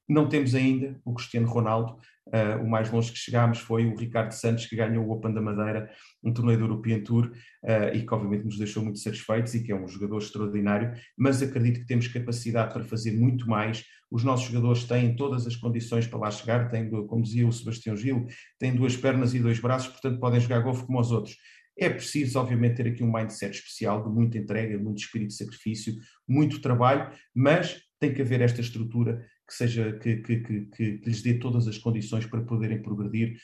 [0.09, 4.31] Não temos ainda o Cristiano Ronaldo, Uh, o mais longe que chegámos foi o Ricardo
[4.31, 5.89] Santos, que ganhou o Open da Madeira,
[6.23, 7.31] um torneio do European Tour,
[7.63, 11.41] uh, e que obviamente nos deixou muito satisfeitos e que é um jogador extraordinário, mas
[11.41, 13.83] acredito que temos capacidade para fazer muito mais.
[14.11, 17.95] Os nossos jogadores têm todas as condições para lá chegar, têm, como dizia o Sebastião
[17.95, 18.25] Gil,
[18.59, 21.35] têm duas pernas e dois braços, portanto podem jogar golfe como os outros.
[21.79, 25.93] É preciso, obviamente, ter aqui um mindset especial de muita entrega, muito espírito de sacrifício,
[26.27, 31.21] muito trabalho, mas tem que haver esta estrutura que seja que, que, que, que, lhes
[31.21, 33.37] dê todas as condições para poderem progredir,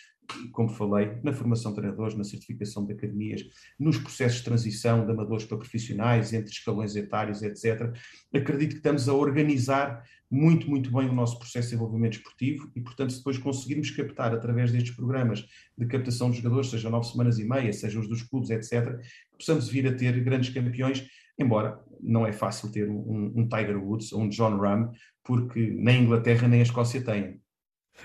[0.52, 3.42] como falei, na formação de treinadores, na certificação de academias,
[3.80, 7.96] nos processos de transição de amadores para profissionais, entre escalões etários, etc.
[8.34, 12.82] Acredito que estamos a organizar muito, muito bem o nosso processo de desenvolvimento esportivo e,
[12.82, 15.46] portanto, se depois conseguirmos captar através destes programas
[15.78, 19.00] de captação de jogadores, seja nove semanas e meia, seja os dos clubes, etc.,
[19.38, 24.12] possamos vir a ter grandes campeões, embora não é fácil ter um, um Tiger Woods
[24.12, 24.92] ou um John Ram,
[25.24, 27.42] porque nem a Inglaterra nem a Escócia têm.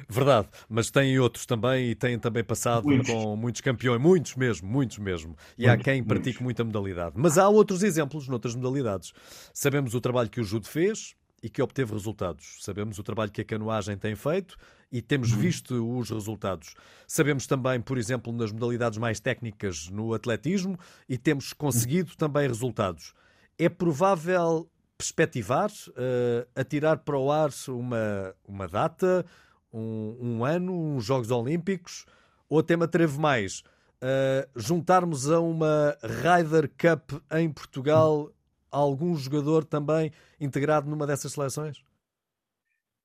[0.09, 3.11] Verdade, mas têm outros também e têm também passado muitos.
[3.11, 5.35] com muitos campeões, muitos mesmo, muitos mesmo.
[5.57, 6.63] E muitos, há quem pratique muitos.
[6.63, 7.15] muita modalidade.
[7.17, 9.13] Mas há outros exemplos noutras modalidades.
[9.53, 12.59] Sabemos o trabalho que o judo fez e que obteve resultados.
[12.61, 14.57] Sabemos o trabalho que a canoagem tem feito
[14.91, 15.39] e temos uhum.
[15.39, 16.75] visto os resultados.
[17.07, 23.15] Sabemos também, por exemplo, nas modalidades mais técnicas no atletismo e temos conseguido também resultados.
[23.59, 29.25] É provável perspectivar, uh, atirar para o ar uma, uma data,
[29.73, 32.05] um, um ano, uns Jogos Olímpicos,
[32.49, 33.61] ou até me atrevo mais,
[34.03, 38.33] uh, juntarmos a uma Ryder Cup em Portugal
[38.71, 41.83] algum jogador também integrado numa dessas seleções?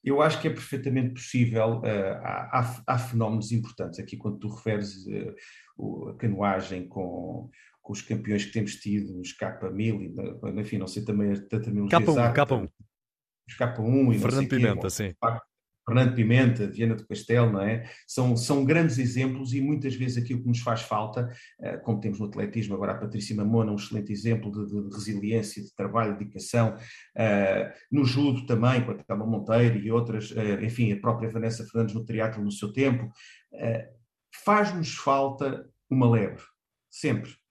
[0.03, 1.79] Eu acho que é perfeitamente possível.
[1.79, 3.99] Uh, há, há, fenómenos importantes.
[3.99, 5.05] Aqui, quando tu referes
[5.77, 7.49] uh, a canoagem com,
[7.83, 12.09] com os campeões que temos tido, os K1000, enfim, não sei também a terminologia K1,
[12.09, 12.69] exata, K1.
[13.47, 15.13] Os K1 e Fernando Pimenta, sim.
[15.85, 17.83] Fernando Pimenta, Viana do Castelo, não é?
[18.07, 22.19] São, são grandes exemplos e muitas vezes aquilo que nos faz falta, eh, como temos
[22.19, 26.19] no atletismo, agora a Patrícia Mamona, um excelente exemplo de, de, resiliência, de trabalho, de
[26.19, 31.29] dedicação, uh, no judo também, com a Thelma Monteiro e outras, uh, enfim, a própria
[31.29, 33.11] Vanessa Fernandes no teatro no seu tempo,
[34.45, 36.41] faz-nos falta uma lebre,
[36.89, 37.42] sempre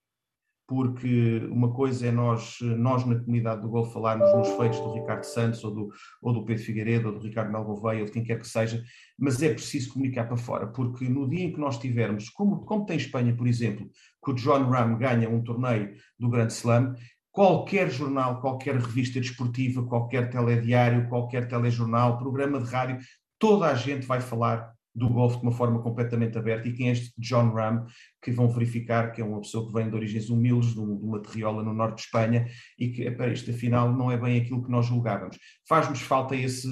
[0.75, 5.25] porque uma coisa é nós, nós na comunidade do Golfo falarmos nos feitos do Ricardo
[5.25, 5.89] Santos ou do,
[6.23, 8.83] ou do Pedro Figueiredo ou do Ricardo Mel Gouveia ou de quem quer que seja,
[9.19, 12.87] mas é preciso comunicar para fora, porque no dia em que nós tivermos, como, como
[12.87, 13.87] tem Espanha, por exemplo,
[14.25, 16.95] que o John Ram ganha um torneio do Grande Slam,
[17.31, 22.99] qualquer jornal, qualquer revista desportiva, qualquer telediário, qualquer telejornal, programa de rádio,
[23.39, 26.93] toda a gente vai falar do golfe de uma forma completamente aberta e quem é
[26.93, 27.87] este John Ram,
[28.23, 31.63] que vão verificar que é uma pessoa que vem de origens humildes, de uma terriola
[31.63, 32.47] no norte de Espanha
[32.79, 35.39] e que, para isto afinal não é bem aquilo que nós julgávamos.
[35.69, 36.69] Faz-nos falta esse,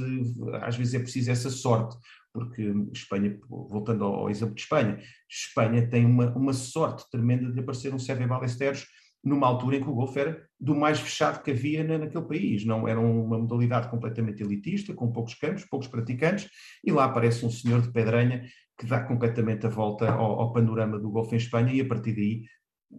[0.63, 1.97] às vezes é preciso essa sorte,
[2.33, 7.93] porque Espanha, voltando ao, exemplo de Espanha, Espanha tem uma, uma sorte tremenda de aparecer
[7.93, 8.87] um Sérgio Ballesteros
[9.23, 12.65] numa altura em que o golfe era do mais fechado que havia na, naquele país.
[12.65, 16.49] Não era uma modalidade completamente elitista, com poucos campos, poucos praticantes,
[16.85, 18.45] e lá aparece um senhor de Pedranha
[18.79, 22.15] que dá completamente a volta ao, ao panorama do golfe em Espanha e a partir
[22.15, 22.45] daí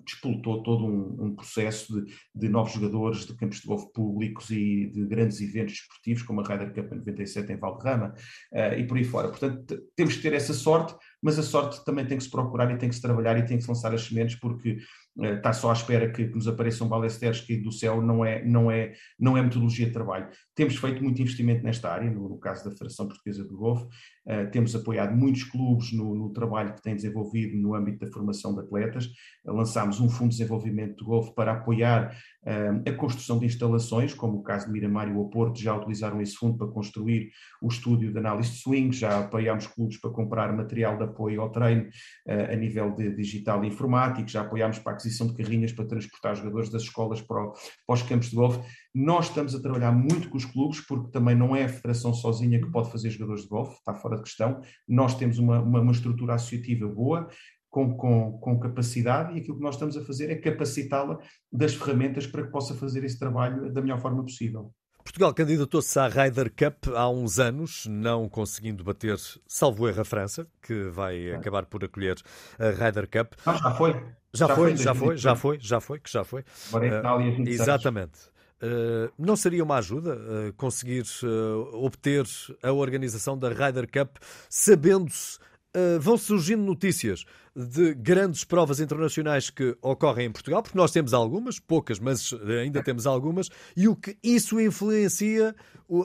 [0.06, 4.90] despoltou todo um, um processo de, de, novos jogadores, de campos de golfe públicos e
[4.90, 8.14] de grandes eventos esportivos, como a Ryder Cup 97 em Valderrama,
[8.54, 9.30] uh, e por aí fora.
[9.30, 12.78] Portanto, temos que ter essa sorte, mas a sorte também tem que se procurar e
[12.78, 14.78] tem que se trabalhar e tem que se lançar as sementes, porque
[15.18, 18.44] uh, está só à espera que, que nos apareçam balesteres que do céu não é,
[18.44, 20.30] não, é, não é metodologia de trabalho.
[20.56, 24.50] Temos feito muito investimento nesta área, no, no caso da Federação Portuguesa do Golfe, uh,
[24.52, 28.62] temos apoiado muitos clubes no, no, trabalho que têm desenvolvido no âmbito da formação de
[28.62, 29.06] atletas,
[29.46, 34.40] uh, lançámos um fundo de desenvolvimento do Golfe para apoiar a construção de instalações, como
[34.40, 37.30] o caso de Miramar e o Oporto, já utilizaram esse fundo para construir
[37.62, 41.52] o estúdio de análise de swing, já apoiámos clubes para comprar material de apoio ao
[41.52, 45.72] treino uh, a nível de digital e informático, já apoiámos para a aquisição de carrinhas
[45.72, 47.52] para transportar jogadores das escolas para
[47.88, 48.60] os campos de golfe.
[48.94, 52.60] Nós estamos a trabalhar muito com os clubes, porque também não é a federação sozinha
[52.60, 54.62] que pode fazer jogadores de golfe, está fora de questão.
[54.88, 57.28] Nós temos uma, uma, uma estrutura associativa boa,
[57.72, 61.18] com, com, com, capacidade e aquilo que nós estamos a fazer é capacitá-la
[61.52, 64.72] das ferramentas para que possa fazer esse trabalho da melhor forma possível.
[65.04, 70.46] Portugal candidatou-se à Ryder Cup há uns anos, não conseguindo bater, salvo erro, a França,
[70.62, 71.36] que vai é.
[71.36, 72.18] acabar por acolher
[72.60, 73.34] a Ryder Cup.
[73.46, 73.94] Não, já foi.
[74.34, 76.46] Já, já foi, já foi, já foi, já foi, que já foi.
[76.70, 78.20] Agora é Itália, uh, Exatamente.
[78.62, 82.26] Uh, não seria uma ajuda uh, conseguir uh, obter
[82.62, 85.40] a organização da Ryder Cup, sabendo-se
[85.76, 91.14] uh, vão surgindo notícias de grandes provas internacionais que ocorrem em Portugal, porque nós temos
[91.14, 95.54] algumas, poucas, mas ainda temos algumas, e o que isso influencia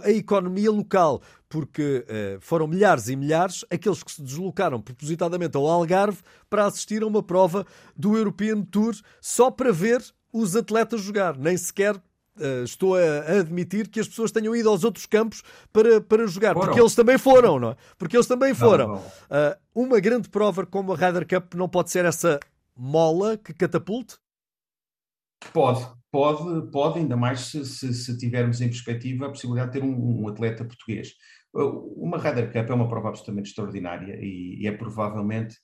[0.02, 5.66] a economia local, porque uh, foram milhares e milhares aqueles que se deslocaram propositadamente ao
[5.66, 6.18] Algarve
[6.50, 7.64] para assistir a uma prova
[7.96, 10.02] do European Tour só para ver
[10.32, 12.00] os atletas jogar, nem sequer
[12.64, 16.66] estou a, admitir que as pessoas tenham ido aos outros campos para, para jogar, foram.
[16.66, 17.76] porque eles também foram, não é?
[17.98, 18.88] Porque eles também foram.
[18.88, 19.00] Não, não.
[19.02, 22.38] Uh, uma grande prova como a Ryder Cup não pode ser essa
[22.76, 24.16] mola que catapulte?
[25.52, 29.86] Pode, pode, pode, ainda mais se, se, se tivermos em perspectiva a possibilidade de ter
[29.86, 31.12] um, um, atleta português.
[31.52, 35.56] Uma Ryder Cup é uma prova absolutamente extraordinária e, e é provavelmente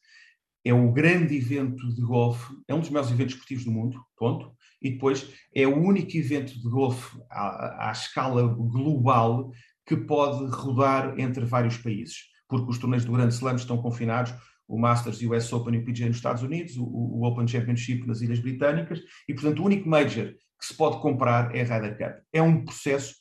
[0.65, 4.55] é o grande evento de golfe, é um dos maiores eventos esportivos do mundo, ponto
[4.83, 9.53] e depois é o único evento de golfe à, à escala global
[9.87, 14.35] que pode rodar entre vários países, porque os torneios do Grand Slam estão confinados,
[14.67, 17.47] o Masters e o US Open e o PGA nos Estados Unidos, o, o, Open
[17.47, 21.65] Championship nas Ilhas Britânicas, e portanto o único major que se pode comprar é a
[21.65, 22.23] Ryder Cup.
[22.33, 23.17] É um processo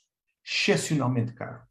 [0.45, 1.61] excepcionalmente caro.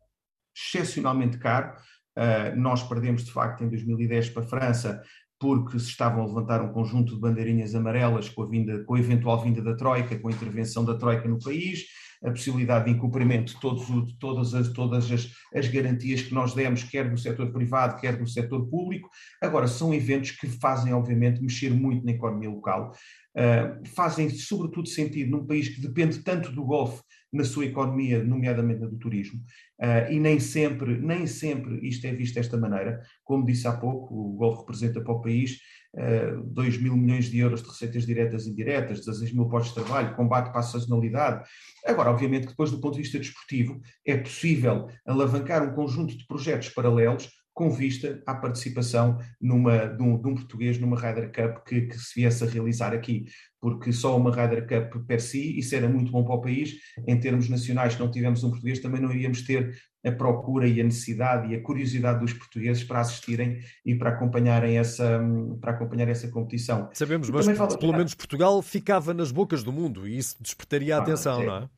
[0.54, 1.76] Excepcionalmente caro.
[2.16, 5.02] Uh, nós perdemos de facto em 2010 para a França
[5.40, 8.98] porque se estavam a levantar um conjunto de bandeirinhas amarelas com a, vinda, com a
[9.00, 11.86] eventual vinda da Troika, com a intervenção da Troika no país,
[12.22, 13.86] a possibilidade de incumprimento de todos,
[14.18, 18.26] todas, as, todas as, as garantias que nós demos, quer no setor privado, quer no
[18.26, 19.08] setor público.
[19.40, 22.92] Agora, são eventos que fazem, obviamente, mexer muito na economia local,
[23.34, 28.80] uh, fazem sobretudo sentido num país que depende tanto do golfe na sua economia, nomeadamente
[28.80, 29.40] na do turismo,
[29.80, 33.00] uh, e nem sempre, nem sempre isto é visto desta maneira.
[33.24, 35.58] Como disse há pouco, o Golfo representa para o país
[35.94, 39.74] uh, ah, 2 mil milhões de euros de receitas diretas e indiretas, 16 mil postos
[39.74, 41.48] de trabalho, combate para a sazonalidade.
[41.86, 46.68] Agora, obviamente, depois do ponto de vista desportivo, é possível alavancar um conjunto de projetos
[46.70, 51.82] paralelos com vista à participação numa, de, um, de um português numa Ryder Cup que,
[51.82, 53.26] que, se viesse a realizar aqui,
[53.60, 57.18] porque só uma Ryder Cup per si, isso era muito bom para o país, em
[57.20, 60.84] termos nacionais, se não tivermos um português, também não iríamos ter a procura e a
[60.84, 65.20] necessidade e a curiosidade dos portugueses para assistirem e para acompanharem essa,
[65.60, 66.88] para acompanhar essa competição.
[66.94, 67.46] Sabemos, mas
[67.76, 71.46] pelo menos Portugal ficava nas bocas do mundo e isso despertaria a ah, atenção, é.
[71.46, 71.68] não é?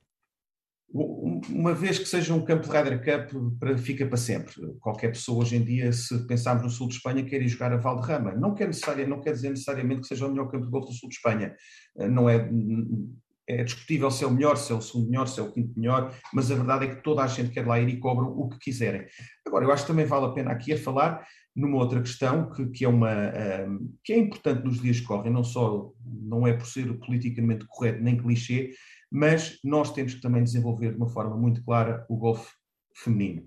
[0.94, 4.54] Uma vez que seja um campo de Ryder Cup, para, fica para sempre.
[4.80, 7.78] Qualquer pessoa hoje em dia, se pensarmos no sul de Espanha, quer ir jogar a
[7.78, 8.32] Valderrama.
[8.32, 10.94] Não quer, necessária, não quer dizer necessariamente que seja o melhor campo de golfe do
[10.94, 11.54] sul de Espanha.
[11.98, 12.46] Eh, não é,
[13.48, 15.78] é discutível se é o melhor, se é o segundo melhor, se é o quinto
[15.78, 18.48] melhor, mas a verdade é que toda a gente quer lá ir e cobram o
[18.50, 19.06] que quiserem.
[19.46, 22.66] Agora, eu acho que também vale a pena aqui a falar numa outra questão que,
[22.66, 23.12] que é uma
[23.68, 27.66] um, que é importante nos dias que correm, não só não é por ser politicamente
[27.66, 28.70] correto nem clichê,
[29.12, 32.50] mas nós temos que também desenvolver de uma forma muito clara o golfe
[32.96, 33.46] feminino.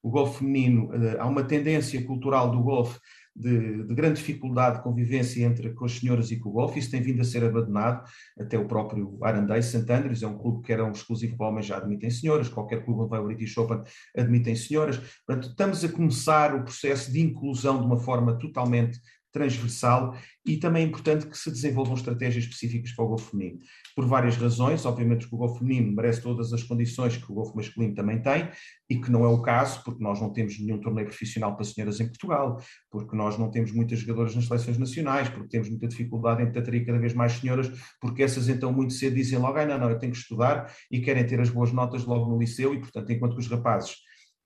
[0.00, 2.98] O golfe feminino, eh, há uma tendência cultural do golfe
[3.34, 6.90] de, de, grande dificuldade de convivência entre com as senhoras e com o golfe, isso
[6.90, 9.92] tem vindo a ser abandonado, até o próprio Arandês, St.
[9.92, 13.00] Andrews, é um clube que era um exclusivo para homens, já admitem senhoras, qualquer clube
[13.00, 13.82] onde vai o British Open
[14.16, 18.98] admitem senhoras, portanto estamos a começar o processo de inclusão de uma forma totalmente
[19.32, 23.60] transversal e também é importante que se desenvolvam estratégias específicas para o golfe feminino.
[23.94, 27.54] Por várias razões, obviamente que o golfe feminino merece todas as condições que o golfe
[27.54, 28.48] masculino também tem,
[28.88, 32.00] e que não é o caso, porque nós não temos nenhum torneio profissional para senhoras
[32.00, 36.42] em Portugal, porque nós não temos muitas jogadoras nas seleções nacionais, porque temos muita dificuldade
[36.42, 39.78] em tratar cada vez mais senhoras, porque essas então muito cedo dizem logo, ah, não,
[39.78, 42.80] não, eu tenho que estudar, e querem ter as boas notas logo no liceu, e
[42.80, 43.96] portanto, enquanto que os rapazes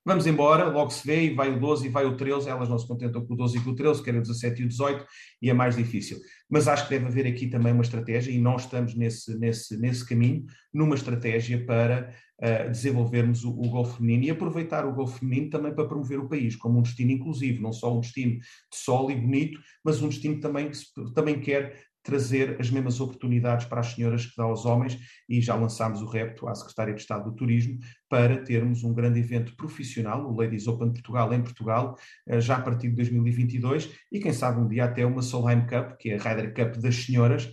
[0.07, 2.77] Vamos embora, logo se vê, e vai o 12 e vai o 13, elas não
[2.77, 5.03] se contentam com o 12 e com o 13, querem o 17 e o 18,
[5.41, 6.19] e é mais difícil.
[6.47, 10.07] Mas acho que deve haver aqui também uma estratégia, e nós estamos nesse, nesse, nesse
[10.07, 15.49] caminho, numa estratégia para uh, desenvolvermos o, o golfe feminino e aproveitar o golfe feminino
[15.49, 19.09] também para promover o país como um destino inclusivo, não só um destino de sol
[19.09, 20.77] e bonito, mas um destino também que
[21.15, 25.55] também quer trazer as mesmas oportunidades para as senhoras que dá aos homens e já
[25.55, 30.31] lançámos o repto à Secretária de Estado do Turismo para termos um grande evento profissional,
[30.31, 34.61] o Ladies Open Portugal em Portugal, eh, já a partir de 2022 e quem sabe
[34.61, 37.51] um dia até uma Solheim Cup, que é a Ryder Cup das senhoras,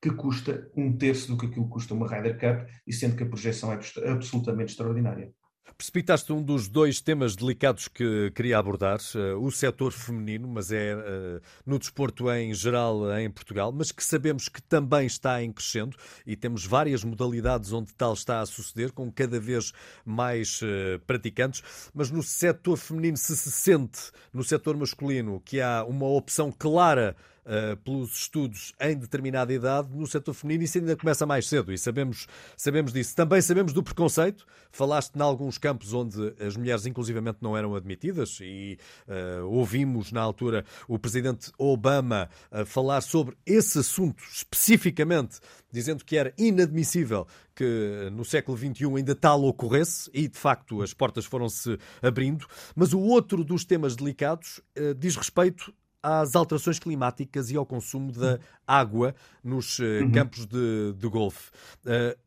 [0.00, 3.28] que custa um terço do que aquilo custa uma Ryder Cup e sendo que a
[3.28, 3.78] projeção é
[4.08, 5.32] absolutamente extraordinária.
[5.76, 10.94] Precipitaste um dos dois temas delicados que queria abordar, uh, o setor feminino, mas é
[10.94, 15.96] uh, no desporto em geral em Portugal, mas que sabemos que também está em crescendo
[16.26, 19.72] e temos várias modalidades onde tal está a suceder, com cada vez
[20.04, 20.60] mais
[21.06, 21.62] praticantes.
[21.94, 27.16] Mas no setor feminino, se se sente no setor masculino que há uma opção clara
[27.44, 31.78] uh, pelos estudos em determinada idade, no setor feminino isso ainda começa mais cedo e
[31.78, 32.26] sabemos,
[32.56, 33.14] sabemos disso.
[33.14, 34.46] Também sabemos do preconceito.
[34.70, 38.78] Falaste em alguns campos onde as mulheres, inclusivamente, não eram admitidas e
[39.08, 45.40] uh, ouvimos na altura o presidente Obama uh, falar sobre esse assunto especificamente,
[45.72, 50.94] dizendo que era inadmissível que no século XXI ainda tal ocorresse e, de facto, as
[50.94, 52.46] portas foram-se abrindo.
[52.74, 54.62] Mas o outro dos temas delicados
[54.96, 55.70] diz respeito
[56.02, 60.12] às alterações climáticas e ao consumo da água nos uh, uhum.
[60.12, 61.50] campos de, de golfe.
[61.84, 62.18] Uh,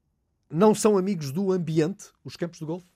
[0.49, 2.88] não são amigos do ambiente os campos de golfe?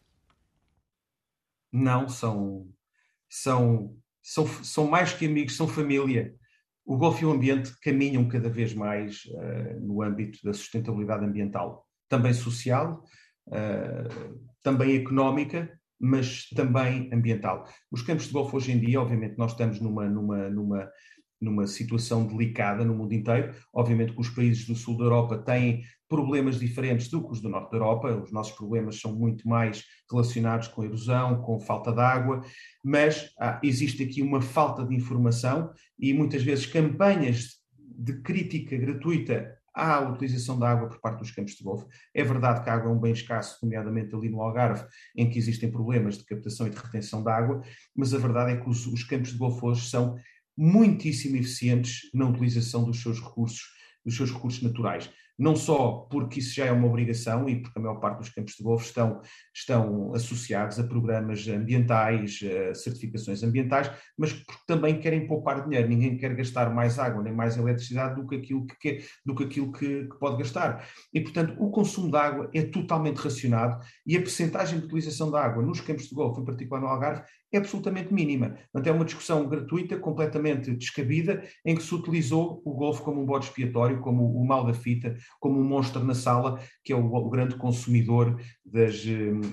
[1.72, 2.68] Não, são,
[3.30, 6.36] são, são, são mais que amigos, são família.
[6.86, 11.86] O golfe e o ambiente caminham cada vez mais uh, no âmbito da sustentabilidade ambiental,
[12.08, 13.04] também social,
[14.62, 17.68] também económica mas também ambiental.
[17.92, 20.90] Os campos de golfe hoje em dia, obviamente, nós estamos numa, numa, numa,
[21.42, 23.54] numa situação delicada no mundo inteiro.
[23.74, 27.50] Obviamente que os países do sul da Europa têm problemas diferentes do que os do
[27.50, 28.16] norte da Europa.
[28.16, 32.42] Os nossos problemas são muito mais relacionados com erosão, com falta de água,
[32.84, 39.57] mas ah, existe aqui uma falta de informação e muitas vezes campanhas de crítica gratuita
[39.78, 41.86] à utilização da água por parte dos campos de golfe.
[42.14, 45.38] É verdade que a água é um bem escasso, nomeadamente ali no Algarve, em que
[45.38, 47.62] existem problemas de captação e de retenção de água,
[47.96, 50.16] mas a verdade é que os, os campos de golfe hoje são
[50.58, 53.77] muitíssimo eficientes na utilização dos seus recursos,
[54.08, 57.82] dos seus recursos naturais não só porque isso já é uma obrigação e porque a
[57.82, 59.22] maior parte dos campos de golfe estão,
[59.54, 65.88] estão associados a programas ambientais, a certificações ambientais, mas porque também querem poupar dinheiro.
[65.88, 69.44] Ninguém quer gastar mais água nem mais eletricidade do que aquilo que, quer, do que,
[69.44, 70.88] aquilo que, que pode gastar.
[71.14, 75.44] E, portanto, o consumo de água é totalmente racionado e a percentagem de utilização da
[75.44, 78.58] água nos campos de golfe, em particular no Algarve, é absolutamente mínima.
[78.72, 83.26] Portanto, é uma discussão gratuita, completamente descabida, em que se utilizou o golfe como um
[83.26, 87.06] bode expiatório, como o mal da fita, como um monstro na sala, que é o,
[87.06, 89.04] o grande consumidor das,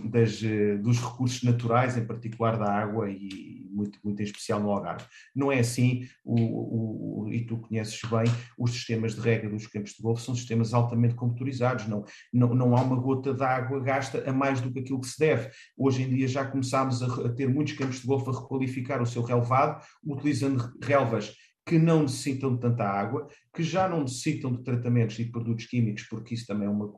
[0.04, 0.40] das,
[0.82, 5.04] dos recursos naturais, em particular da água e muito, muito em especial no Algarve.
[5.34, 8.24] Não é assim, o, o, e tu conheces bem,
[8.56, 12.76] os sistemas de rega dos campos de golfe são sistemas altamente computadorizados, não, não, não
[12.76, 15.50] há uma gota de água gasta a mais do que aquilo que se deve.
[15.76, 19.06] Hoje em dia já começámos a, a ter muitos campos de golfe a requalificar o
[19.06, 21.34] seu relevado, utilizando relvas
[21.66, 25.64] que não necessitam de tanta água, que já não necessitam de tratamentos e de produtos
[25.66, 26.92] químicos, porque isso também é uma,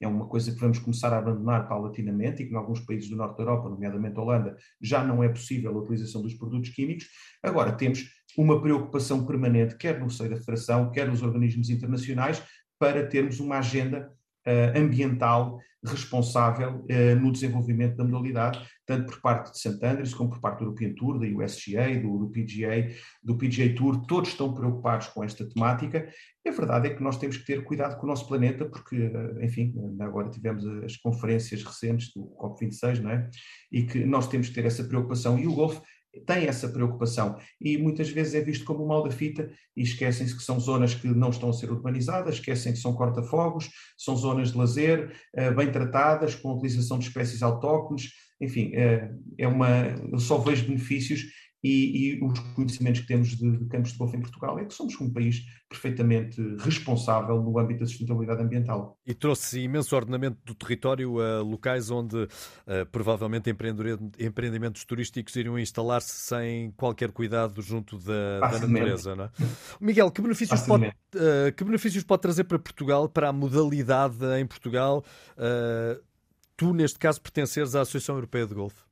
[0.00, 3.16] é uma coisa que vamos começar a abandonar paulatinamente e que em alguns países do
[3.16, 7.06] norte da Europa, nomeadamente a Holanda, já não é possível a utilização dos produtos químicos.
[7.42, 8.08] Agora, temos
[8.38, 12.42] uma preocupação permanente, quer no seio da Federação, quer nos organismos internacionais,
[12.78, 14.10] para termos uma agenda
[14.76, 19.84] ambiental responsável uh, no desenvolvimento da modalidade, tanto por parte de St.
[19.84, 24.06] Andrews como por parte do European Tour, da USGA, do, do, PGA, do PGA Tour,
[24.06, 26.08] todos estão preocupados com esta temática.
[26.46, 29.44] A verdade é que nós temos que ter cuidado com o nosso planeta, porque, eh,
[29.44, 33.28] enfim, agora tivemos as conferências recentes do COP26, não é?
[33.72, 35.38] E que nós temos que ter essa preocupação.
[35.38, 35.80] E o golfe
[36.26, 37.36] tem essa preocupação.
[37.60, 40.94] E muitas vezes é visto como o mal da fita e esquecem-se que são zonas
[40.94, 45.54] que não estão a ser urbanizadas, esquecem que são corta-fogos, são zonas de lazer uh,
[45.54, 49.68] bem tratadas, com a utilização de espécies autóctones, enfim, uh, é uma,
[50.12, 51.24] eu só vejo benefícios
[51.66, 54.72] e, e, os conhecimentos que temos de, de, campos de golfe em Portugal é que
[54.72, 58.96] somos um país perfeitamente responsável no âmbito da sustentabilidade ambiental.
[59.04, 62.28] E trouxe imenso ordenamento do território a locais onde uh,
[62.92, 69.16] provavelmente empreendimentos turísticos iriam instalar-se sem qualquer cuidado junto da, da natureza.
[69.16, 69.30] Não é?
[69.80, 74.46] Miguel, que benefícios, pode, uh, que benefícios pode trazer para Portugal, para a modalidade em
[74.46, 75.04] Portugal?
[75.32, 76.00] Uh,
[76.56, 78.85] tu, neste caso, pertenceres à Associação Europeia de Golfe?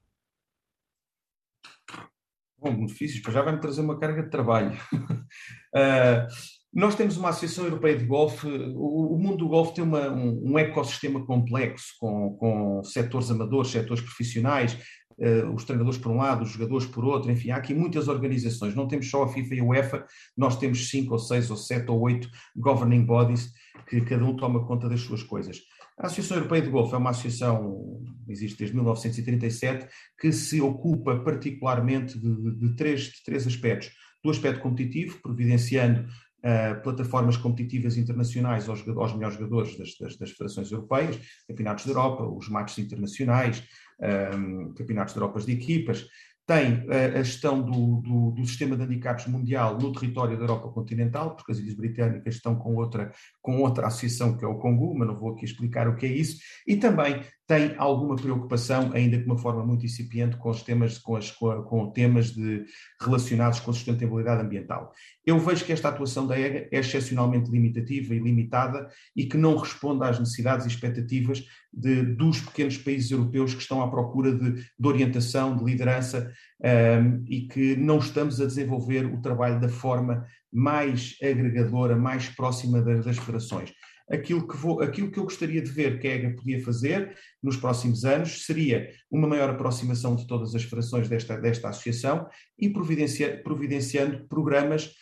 [2.64, 4.72] Bom, benefícios, já vai-me trazer uma carga de trabalho.
[4.94, 6.26] uh,
[6.72, 10.52] nós temos uma Associação Europeia de Golfe, o, o mundo do golfe tem uma, um,
[10.52, 14.78] um, ecossistema complexo, com, com setores amadores, setores profissionais,
[15.18, 18.74] uh, os treinadores por um lado, os jogadores por outro, enfim, há aqui muitas organizações,
[18.74, 21.90] não temos só a FIFA e a UEFA, nós temos cinco ou seis ou sete
[21.90, 23.52] ou oito governing bodies
[23.86, 25.60] que cada um toma conta das suas coisas.
[25.96, 29.86] A Associação Europeia de Golfe é uma associação, existe desde 1937,
[30.18, 33.90] que se ocupa particularmente de, de, três, de três aspectos.
[34.22, 36.08] Do aspecto competitivo, providenciando
[36.44, 41.90] uh, plataformas competitivas internacionais aos, aos melhores jogadores das, das, das, federações europeias, campeonatos da
[41.92, 43.62] Europa, os matches internacionais,
[44.00, 46.06] um, ah, campeonatos da Europa de equipas,
[46.46, 51.34] tem a, gestão do, do, do, sistema de handicaps mundial no território da Europa continental,
[51.34, 55.08] porque as Ilhas Britânicas estão com outra, com outra associação que é o Congo, mas
[55.08, 59.24] não vou aqui explicar o que é isso, e também tem alguma preocupação, ainda de
[59.24, 62.64] uma forma muito incipiente, com os temas, com, as, com, temas de,
[63.00, 64.92] relacionados com a sustentabilidade ambiental.
[65.26, 69.56] Eu vejo que esta atuação da EGA é excepcionalmente limitativa e limitada e que não
[69.56, 74.52] responde às necessidades e expectativas de, dos pequenos países europeus que estão à procura de,
[74.54, 76.32] de orientação, de liderança
[76.62, 82.80] um, e que não estamos a desenvolver o trabalho da forma mais agregadora, mais próxima
[82.80, 83.70] das, das federações
[84.10, 87.56] aquilo que, vou, aquilo que eu gostaria de ver que a EGA podia fazer nos
[87.56, 92.28] próximos anos seria uma maior aproximação de todas as federações desta, desta associação
[92.58, 94.92] e providencia, providenciando programas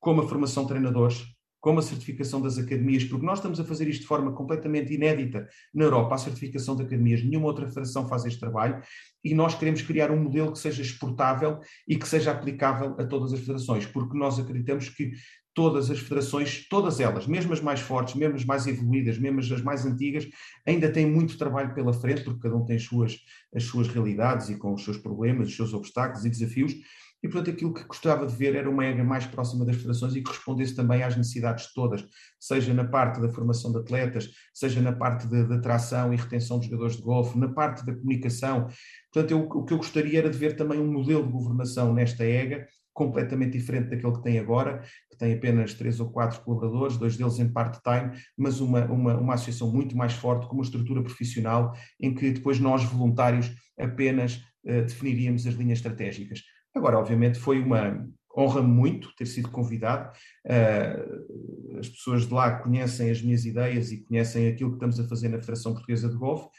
[0.00, 3.88] como a formação de treinadores, como a certificação das academias, porque nós estamos a fazer
[3.88, 8.24] isto de forma completamente inédita na Europa, a certificação de academias, nenhuma outra federação faz
[8.24, 8.80] este trabalho,
[9.24, 13.32] e nós queremos criar um modelo que seja exportável e que seja aplicável a todas
[13.32, 15.12] as federações, porque nós acreditamos que
[15.56, 19.62] todas as federações, todas elas, mesmo as mais fortes, mesmo as mais evoluídas, mesmo as
[19.62, 20.28] mais antigas,
[20.66, 23.16] ainda têm muito trabalho pela frente, porque cada um tem as suas,
[23.54, 26.74] as suas realidades e com os seus problemas, os seus obstáculos e desafios,
[27.22, 30.22] e portanto aquilo que gostava de ver era uma EGA mais próxima das federações e
[30.22, 32.04] que respondesse também às necessidades todas,
[32.38, 36.58] seja na parte da formação de atletas, seja na parte de, de atração e retenção
[36.58, 38.68] de jogadores de golfe, na parte da comunicação.
[39.12, 42.24] Portanto, eu, o que eu gostaria era de ver também um modelo de governação nesta
[42.24, 47.14] EGA, completamente diferente daquele que tem agora, que tem apenas três ou quatro colaboradores, dois
[47.14, 51.76] deles em part-time, mas uma, uma, uma associação muito mais forte, com uma estrutura profissional,
[52.00, 56.42] em que depois nós, voluntários, apenas uh, definiríamos as linhas estratégicas.
[56.76, 58.06] Agora, obviamente, foi uma.
[58.36, 60.12] Honra-me muito ter sido convidado.
[60.44, 65.08] Uh, as pessoas de lá conhecem as minhas ideias e conhecem aquilo que estamos a
[65.08, 66.50] fazer na Federação Portuguesa de Golfe.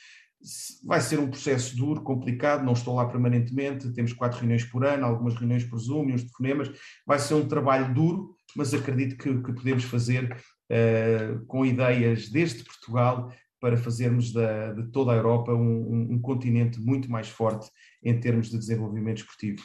[0.84, 5.06] Vai ser um processo duro, complicado, não estou lá permanentemente, temos quatro reuniões por ano,
[5.06, 6.72] algumas reuniões por Zoom uns telefonemas.
[7.06, 12.64] Vai ser um trabalho duro, mas acredito que, que podemos fazer uh, com ideias desde
[12.64, 17.70] Portugal para fazermos da, de toda a Europa um, um, um continente muito mais forte
[18.04, 19.62] em termos de desenvolvimento esportivo.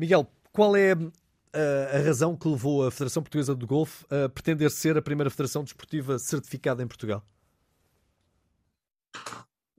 [0.00, 4.96] Miguel, qual é a, razão que levou a Federação Portuguesa de Golfe a pretender ser
[4.96, 7.22] a primeira federação desportiva certificada em Portugal?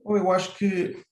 [0.04, 1.02] Eu acho que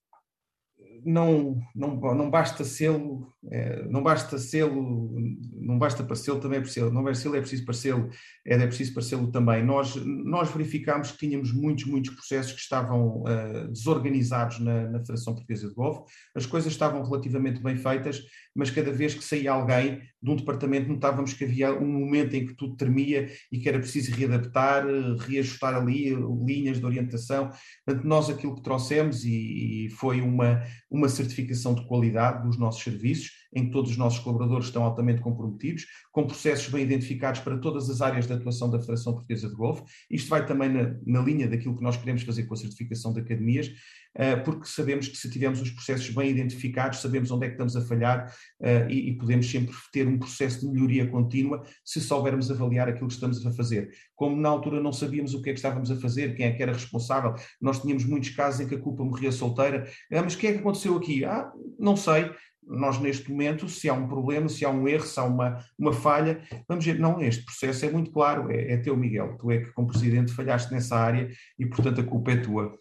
[1.04, 5.14] não, não, não basta sê-lo, é, não basta sê-lo,
[5.53, 8.11] não basta parecê-lo também é preciso, não basta é preciso parecê-lo,
[8.47, 9.64] é, é preciso parecê-lo também.
[9.64, 15.34] Nós, nós verificámos que tínhamos muitos, muitos processos que estavam uh, desorganizados na, na Federação
[15.34, 18.22] Portuguesa de Golfe, as coisas estavam relativamente bem feitas,
[18.55, 22.47] mas cada vez que saía alguém de um departamento notávamos que havia um momento em
[22.47, 24.84] que tudo tremia e que era preciso readaptar,
[25.18, 26.14] reajustar ali
[26.45, 27.51] linhas de orientação.
[27.86, 32.82] Portanto, nós aquilo que trouxemos e, e foi uma, uma certificação de qualidade dos nossos
[32.82, 37.59] serviços, em que todos os nossos colaboradores estão altamente comprometidos, com processos bem identificados para
[37.59, 39.83] todas as áreas de atuação da Federação Portuguesa de Golfe.
[40.11, 43.20] Isto vai também na, na linha daquilo que nós queremos fazer com a certificação de
[43.20, 43.70] academias,
[44.14, 47.76] eh, porque sabemos que se tivermos os processos bem identificados, sabemos onde é que estamos
[47.76, 52.89] a falhar eh, e, podemos sempre ter um processo de melhoria contínua se soubermos avaliar
[52.89, 53.91] aquilo que estamos a fazer.
[54.16, 56.62] Como na altura não sabíamos o que é que estávamos a fazer, quem é que
[56.62, 59.89] era responsável, nós tínhamos muitos casos em que a culpa morria solteira.
[60.12, 61.24] Ah, mas o que é que aconteceu aqui?
[61.24, 62.31] Ah, não sei,
[62.70, 65.92] nós neste momento, se há um problema, se há um erro, se há uma, uma
[65.92, 69.58] falha, vamos ver, não, este processo é muito claro, é, é teu Miguel, tu é
[69.58, 72.78] que como presidente falhaste nessa área e portanto a culpa é tua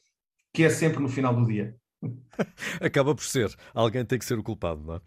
[0.53, 1.75] que é sempre no final do dia.
[2.81, 3.53] Acaba por ser.
[3.73, 5.01] Alguém tem que ser o culpado, não é?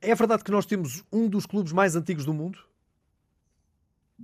[0.00, 2.58] É verdade que nós temos um dos clubes mais antigos do mundo?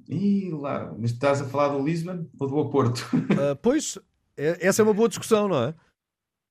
[0.09, 3.01] E lá, mas estás a falar do Lisbon ou do Oporto?
[3.15, 3.99] Uh, pois,
[4.37, 5.75] é, essa é uma boa discussão, não é?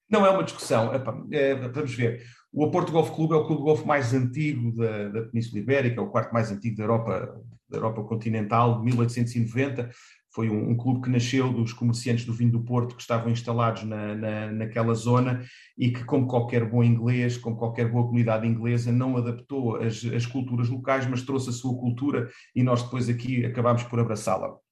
[0.09, 0.91] Não é uma discussão.
[1.31, 2.23] É, vamos ver.
[2.58, 5.99] O Oporto Golf Clube é o clube de golfe mais antigo da, da Península Ibérica,
[5.99, 9.91] é o quarto mais antigo da Europa, da Europa continental, de 1890
[10.34, 13.84] foi um, um, clube que nasceu dos comerciantes do vinho do Porto que estavam instalados
[13.84, 15.43] na, na, naquela zona
[15.78, 20.26] e que, como qualquer bom inglês, como qualquer boa comunidade inglesa, não adaptou as, as
[20.26, 24.64] culturas locais, mas trouxe a sua cultura e nós depois aqui acabámos por abraçá-la.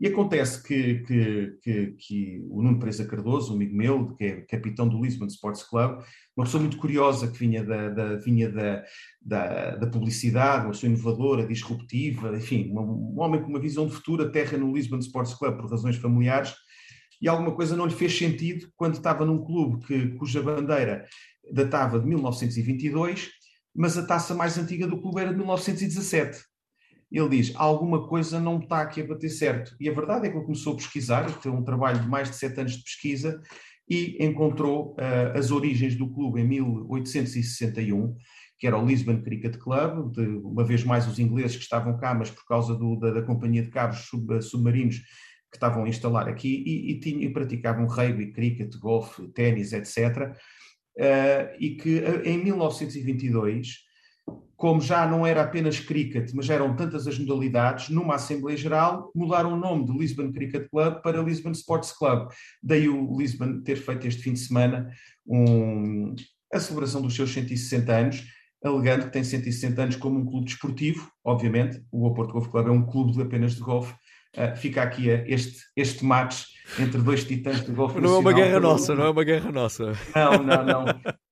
[0.00, 4.40] E acontece que, que, que, que, o Nuno Presa Cardoso, um amigo meu, que é
[4.42, 6.00] capitão do Lisbon Sports Club,
[6.36, 8.84] uma pessoa muito curiosa que vinha da, da vinha da,
[9.20, 14.30] da, da, publicidade, uma pessoa inovadora, disruptiva, enfim, um homem com uma visão de futuro,
[14.30, 16.54] terra no Lisbon Sports Club por razões familiares,
[17.20, 21.08] e alguma coisa não lhe fez sentido quando estava num clube que, cuja bandeira
[21.52, 23.30] datava de 1922,
[23.74, 26.38] mas a taça mais antiga do clube era de 1917
[27.10, 29.74] ele diz: alguma coisa não está aqui a bater certo.
[29.80, 32.36] E a verdade é que ele começou a pesquisar, teve um trabalho de mais de
[32.36, 33.40] sete anos de pesquisa
[33.88, 38.14] e encontrou uh, as origens do clube em 1861,
[38.58, 42.12] que era o Lisbon Cricket Club, de, uma vez mais os ingleses que estavam cá,
[42.14, 44.96] mas por causa do, da, da, companhia de cabos sub, submarinos
[45.50, 50.36] que estavam a instalar aqui e, e, tinham, e praticavam rugby, cricket, golfe, ténis, etc.
[50.98, 53.87] Uh, e que em 1922
[54.58, 59.52] como já não era apenas cricket, mas eram tantas as modalidades, numa Assembleia Geral mudaram
[59.52, 62.28] o nome de Lisbon Cricket Club para Lisbon Sports Club.
[62.60, 64.90] Daí o Lisbon ter feito este fim de semana
[65.24, 66.16] um,
[66.52, 68.24] a celebração dos seus 160 anos,
[68.64, 72.70] alegando que tem 160 anos como um clube desportivo, obviamente, o Oporto Golf Club é
[72.72, 73.94] um clube de apenas de golfe,
[74.36, 76.46] uh, fica aqui uh, este, este match
[76.80, 79.92] entre dois titãs de golfe Não é uma guerra nossa, não é uma guerra nossa.
[80.16, 80.84] Não, não, não.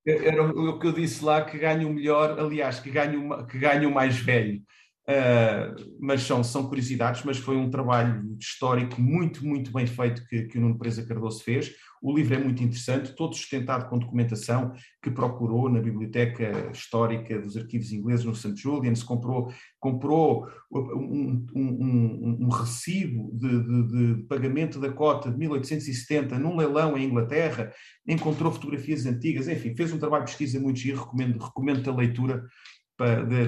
[0.06, 3.88] Era o que eu disse lá, que ganha o melhor, aliás, que ganha que ganha
[3.88, 4.62] o mais velho.
[5.08, 10.42] Uh, mas são, são curiosidades, mas foi um trabalho histórico muito, muito bem feito que,
[10.42, 11.72] que o Nuno Presa Cardoso fez.
[12.02, 17.56] O livro é muito interessante, todo sustentado com documentação que procurou na Biblioteca Histórica dos
[17.56, 18.54] Arquivos Ingleses no St.
[18.56, 25.38] Julian's, comprou, comprou um, um, um, um recibo de, de, de, pagamento da cota de
[25.38, 27.72] 1870 num leilão em Inglaterra,
[28.06, 32.44] encontrou fotografias antigas, enfim, fez um trabalho de pesquisa muito giro, recomendo, recomendo a leitura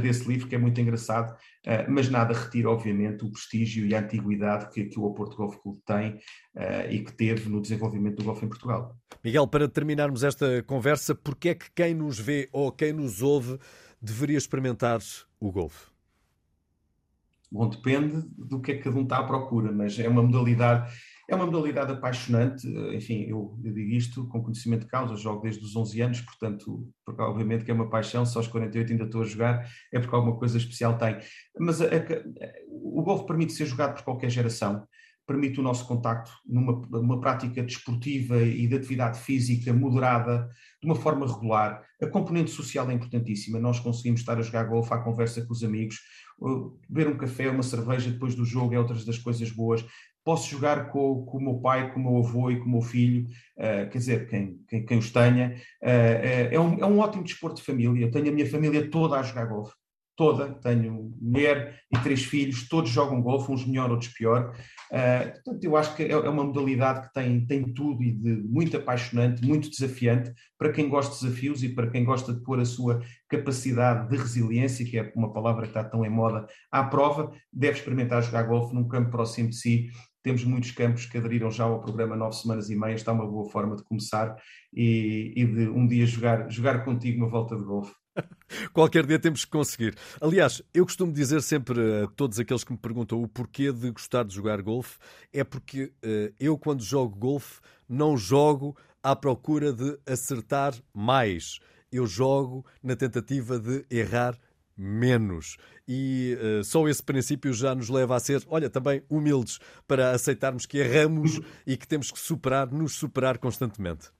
[0.03, 4.01] desse livro, que é muito engraçado, eh, mas nada retira, obviamente, o prestígio e a
[4.01, 6.21] antiguidade que, que o Oporto Golf Clube tem
[6.55, 8.95] eh, e que teve no desenvolvimento do golfe em Portugal.
[9.25, 13.59] Miguel, para terminarmos esta conversa, porquê é que quem nos vê ou quem nos ouve
[14.01, 15.01] deveria experimentar
[15.41, 15.87] o golfe?
[17.51, 20.93] Bom, depende do que é que cada um está à procura, mas é uma modalidade
[21.29, 25.63] é uma modalidade apaixonante, enfim, eu, eu, digo isto com conhecimento de causa, jogo desde
[25.63, 29.27] os 11 anos, portanto, obviamente que é uma paixão, só aos 48 ainda estou a
[29.27, 31.19] jogar, é porque alguma coisa especial tem.
[31.61, 31.89] Mas a, a,
[32.71, 34.87] o golfe permite ser jogado por qualquer geração,
[35.27, 40.49] permite o nosso contacto numa, numa prática desportiva e de atividade física moderada,
[40.81, 41.85] de uma forma regular.
[42.01, 45.63] A componente social é importantíssima, nós conseguimos estar a jogar golfe à conversa com os
[45.63, 45.99] amigos,
[46.89, 49.85] beber um café, uma cerveja depois do jogo é outras das coisas boas
[50.29, 52.83] posso jogar com, com o meu pai, com o meu avô e com o meu
[52.83, 53.25] filho,
[53.57, 55.57] uh, quer dizer, quem, quem, quem os tenha.
[55.83, 58.05] Uh, é, um, é um ótimo desporto de família.
[58.05, 59.73] Eu tenho a minha família toda a jogar golfe.
[60.15, 60.53] Toda.
[60.61, 64.55] Tenho mulher e três filhos, todos jogam golfe, uns melhor, outros pior.
[64.91, 68.31] Uh, portanto, eu acho que é, é uma modalidade que tem, tem tudo e de
[68.43, 72.61] muito apaixonante, muito desafiante para quem gosta de desafios e para quem gosta de pôr
[72.61, 73.01] a sua
[73.31, 77.79] capacidade de resiliência, que é uma palavra que está tão em moda, à prova, deve
[77.79, 79.89] experimentar jogar golfe num campo próximo de si
[80.29, 83.49] temos muitos campos que aderiram já ao programa Nove Semanas e Meia, está uma boa
[83.49, 84.37] forma de começar
[84.75, 87.95] e, e de um dia jogar, jogar contigo uma volta de golfe.
[88.75, 89.97] Qualquer dia temos que conseguir.
[90.21, 94.23] Aliás, eu costumo dizer sempre a todos aqueles que me perguntam o porquê de gostar
[94.25, 94.99] de jogar golfe,
[95.33, 97.59] é porque uh, eu, quando jogo golfe,
[97.89, 101.59] não jogo à procura de acertar mais.
[101.91, 104.39] Eu jogo na tentativa de errar
[104.79, 105.57] menos.
[105.87, 110.65] E uh, só esse princípio já nos leva a ser, olha, também humildes para aceitarmos
[110.65, 114.11] que erramos e que temos que superar, nos superar constantemente.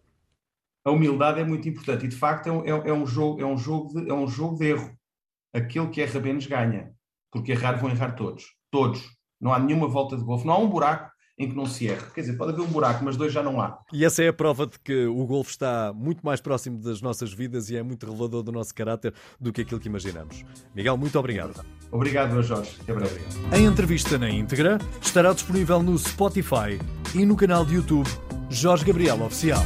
[0.85, 3.47] A humildade é muito importante e de facto é um, é, é um jogo, é,
[3.47, 4.99] um jogo de, é um jogo de erro.
[5.55, 6.93] Aquele que erra menos ganha,
[7.31, 8.55] porque errar vão errar todos.
[8.71, 9.03] Todos.
[9.41, 12.07] Não há nenhuma volta de golfe, não há um buraco em que não se erra.
[12.15, 13.79] Quer dizer, pode haver um buraco, mas dois já não há.
[13.93, 17.33] E essa é a prova de que o golfe está muito mais próximo das nossas
[17.33, 20.45] vidas e é muito revelador do nosso caráter do que aquilo que imaginamos.
[20.75, 21.65] Miguel, muito obrigado.
[21.91, 22.77] Obrigado, Jorge.
[22.83, 23.21] Até breve.
[23.53, 26.79] A entrevista na íntegra estará disponível no Spotify
[27.15, 28.09] e no canal de YouTube
[28.51, 29.63] Jorge Gabriel Oficial.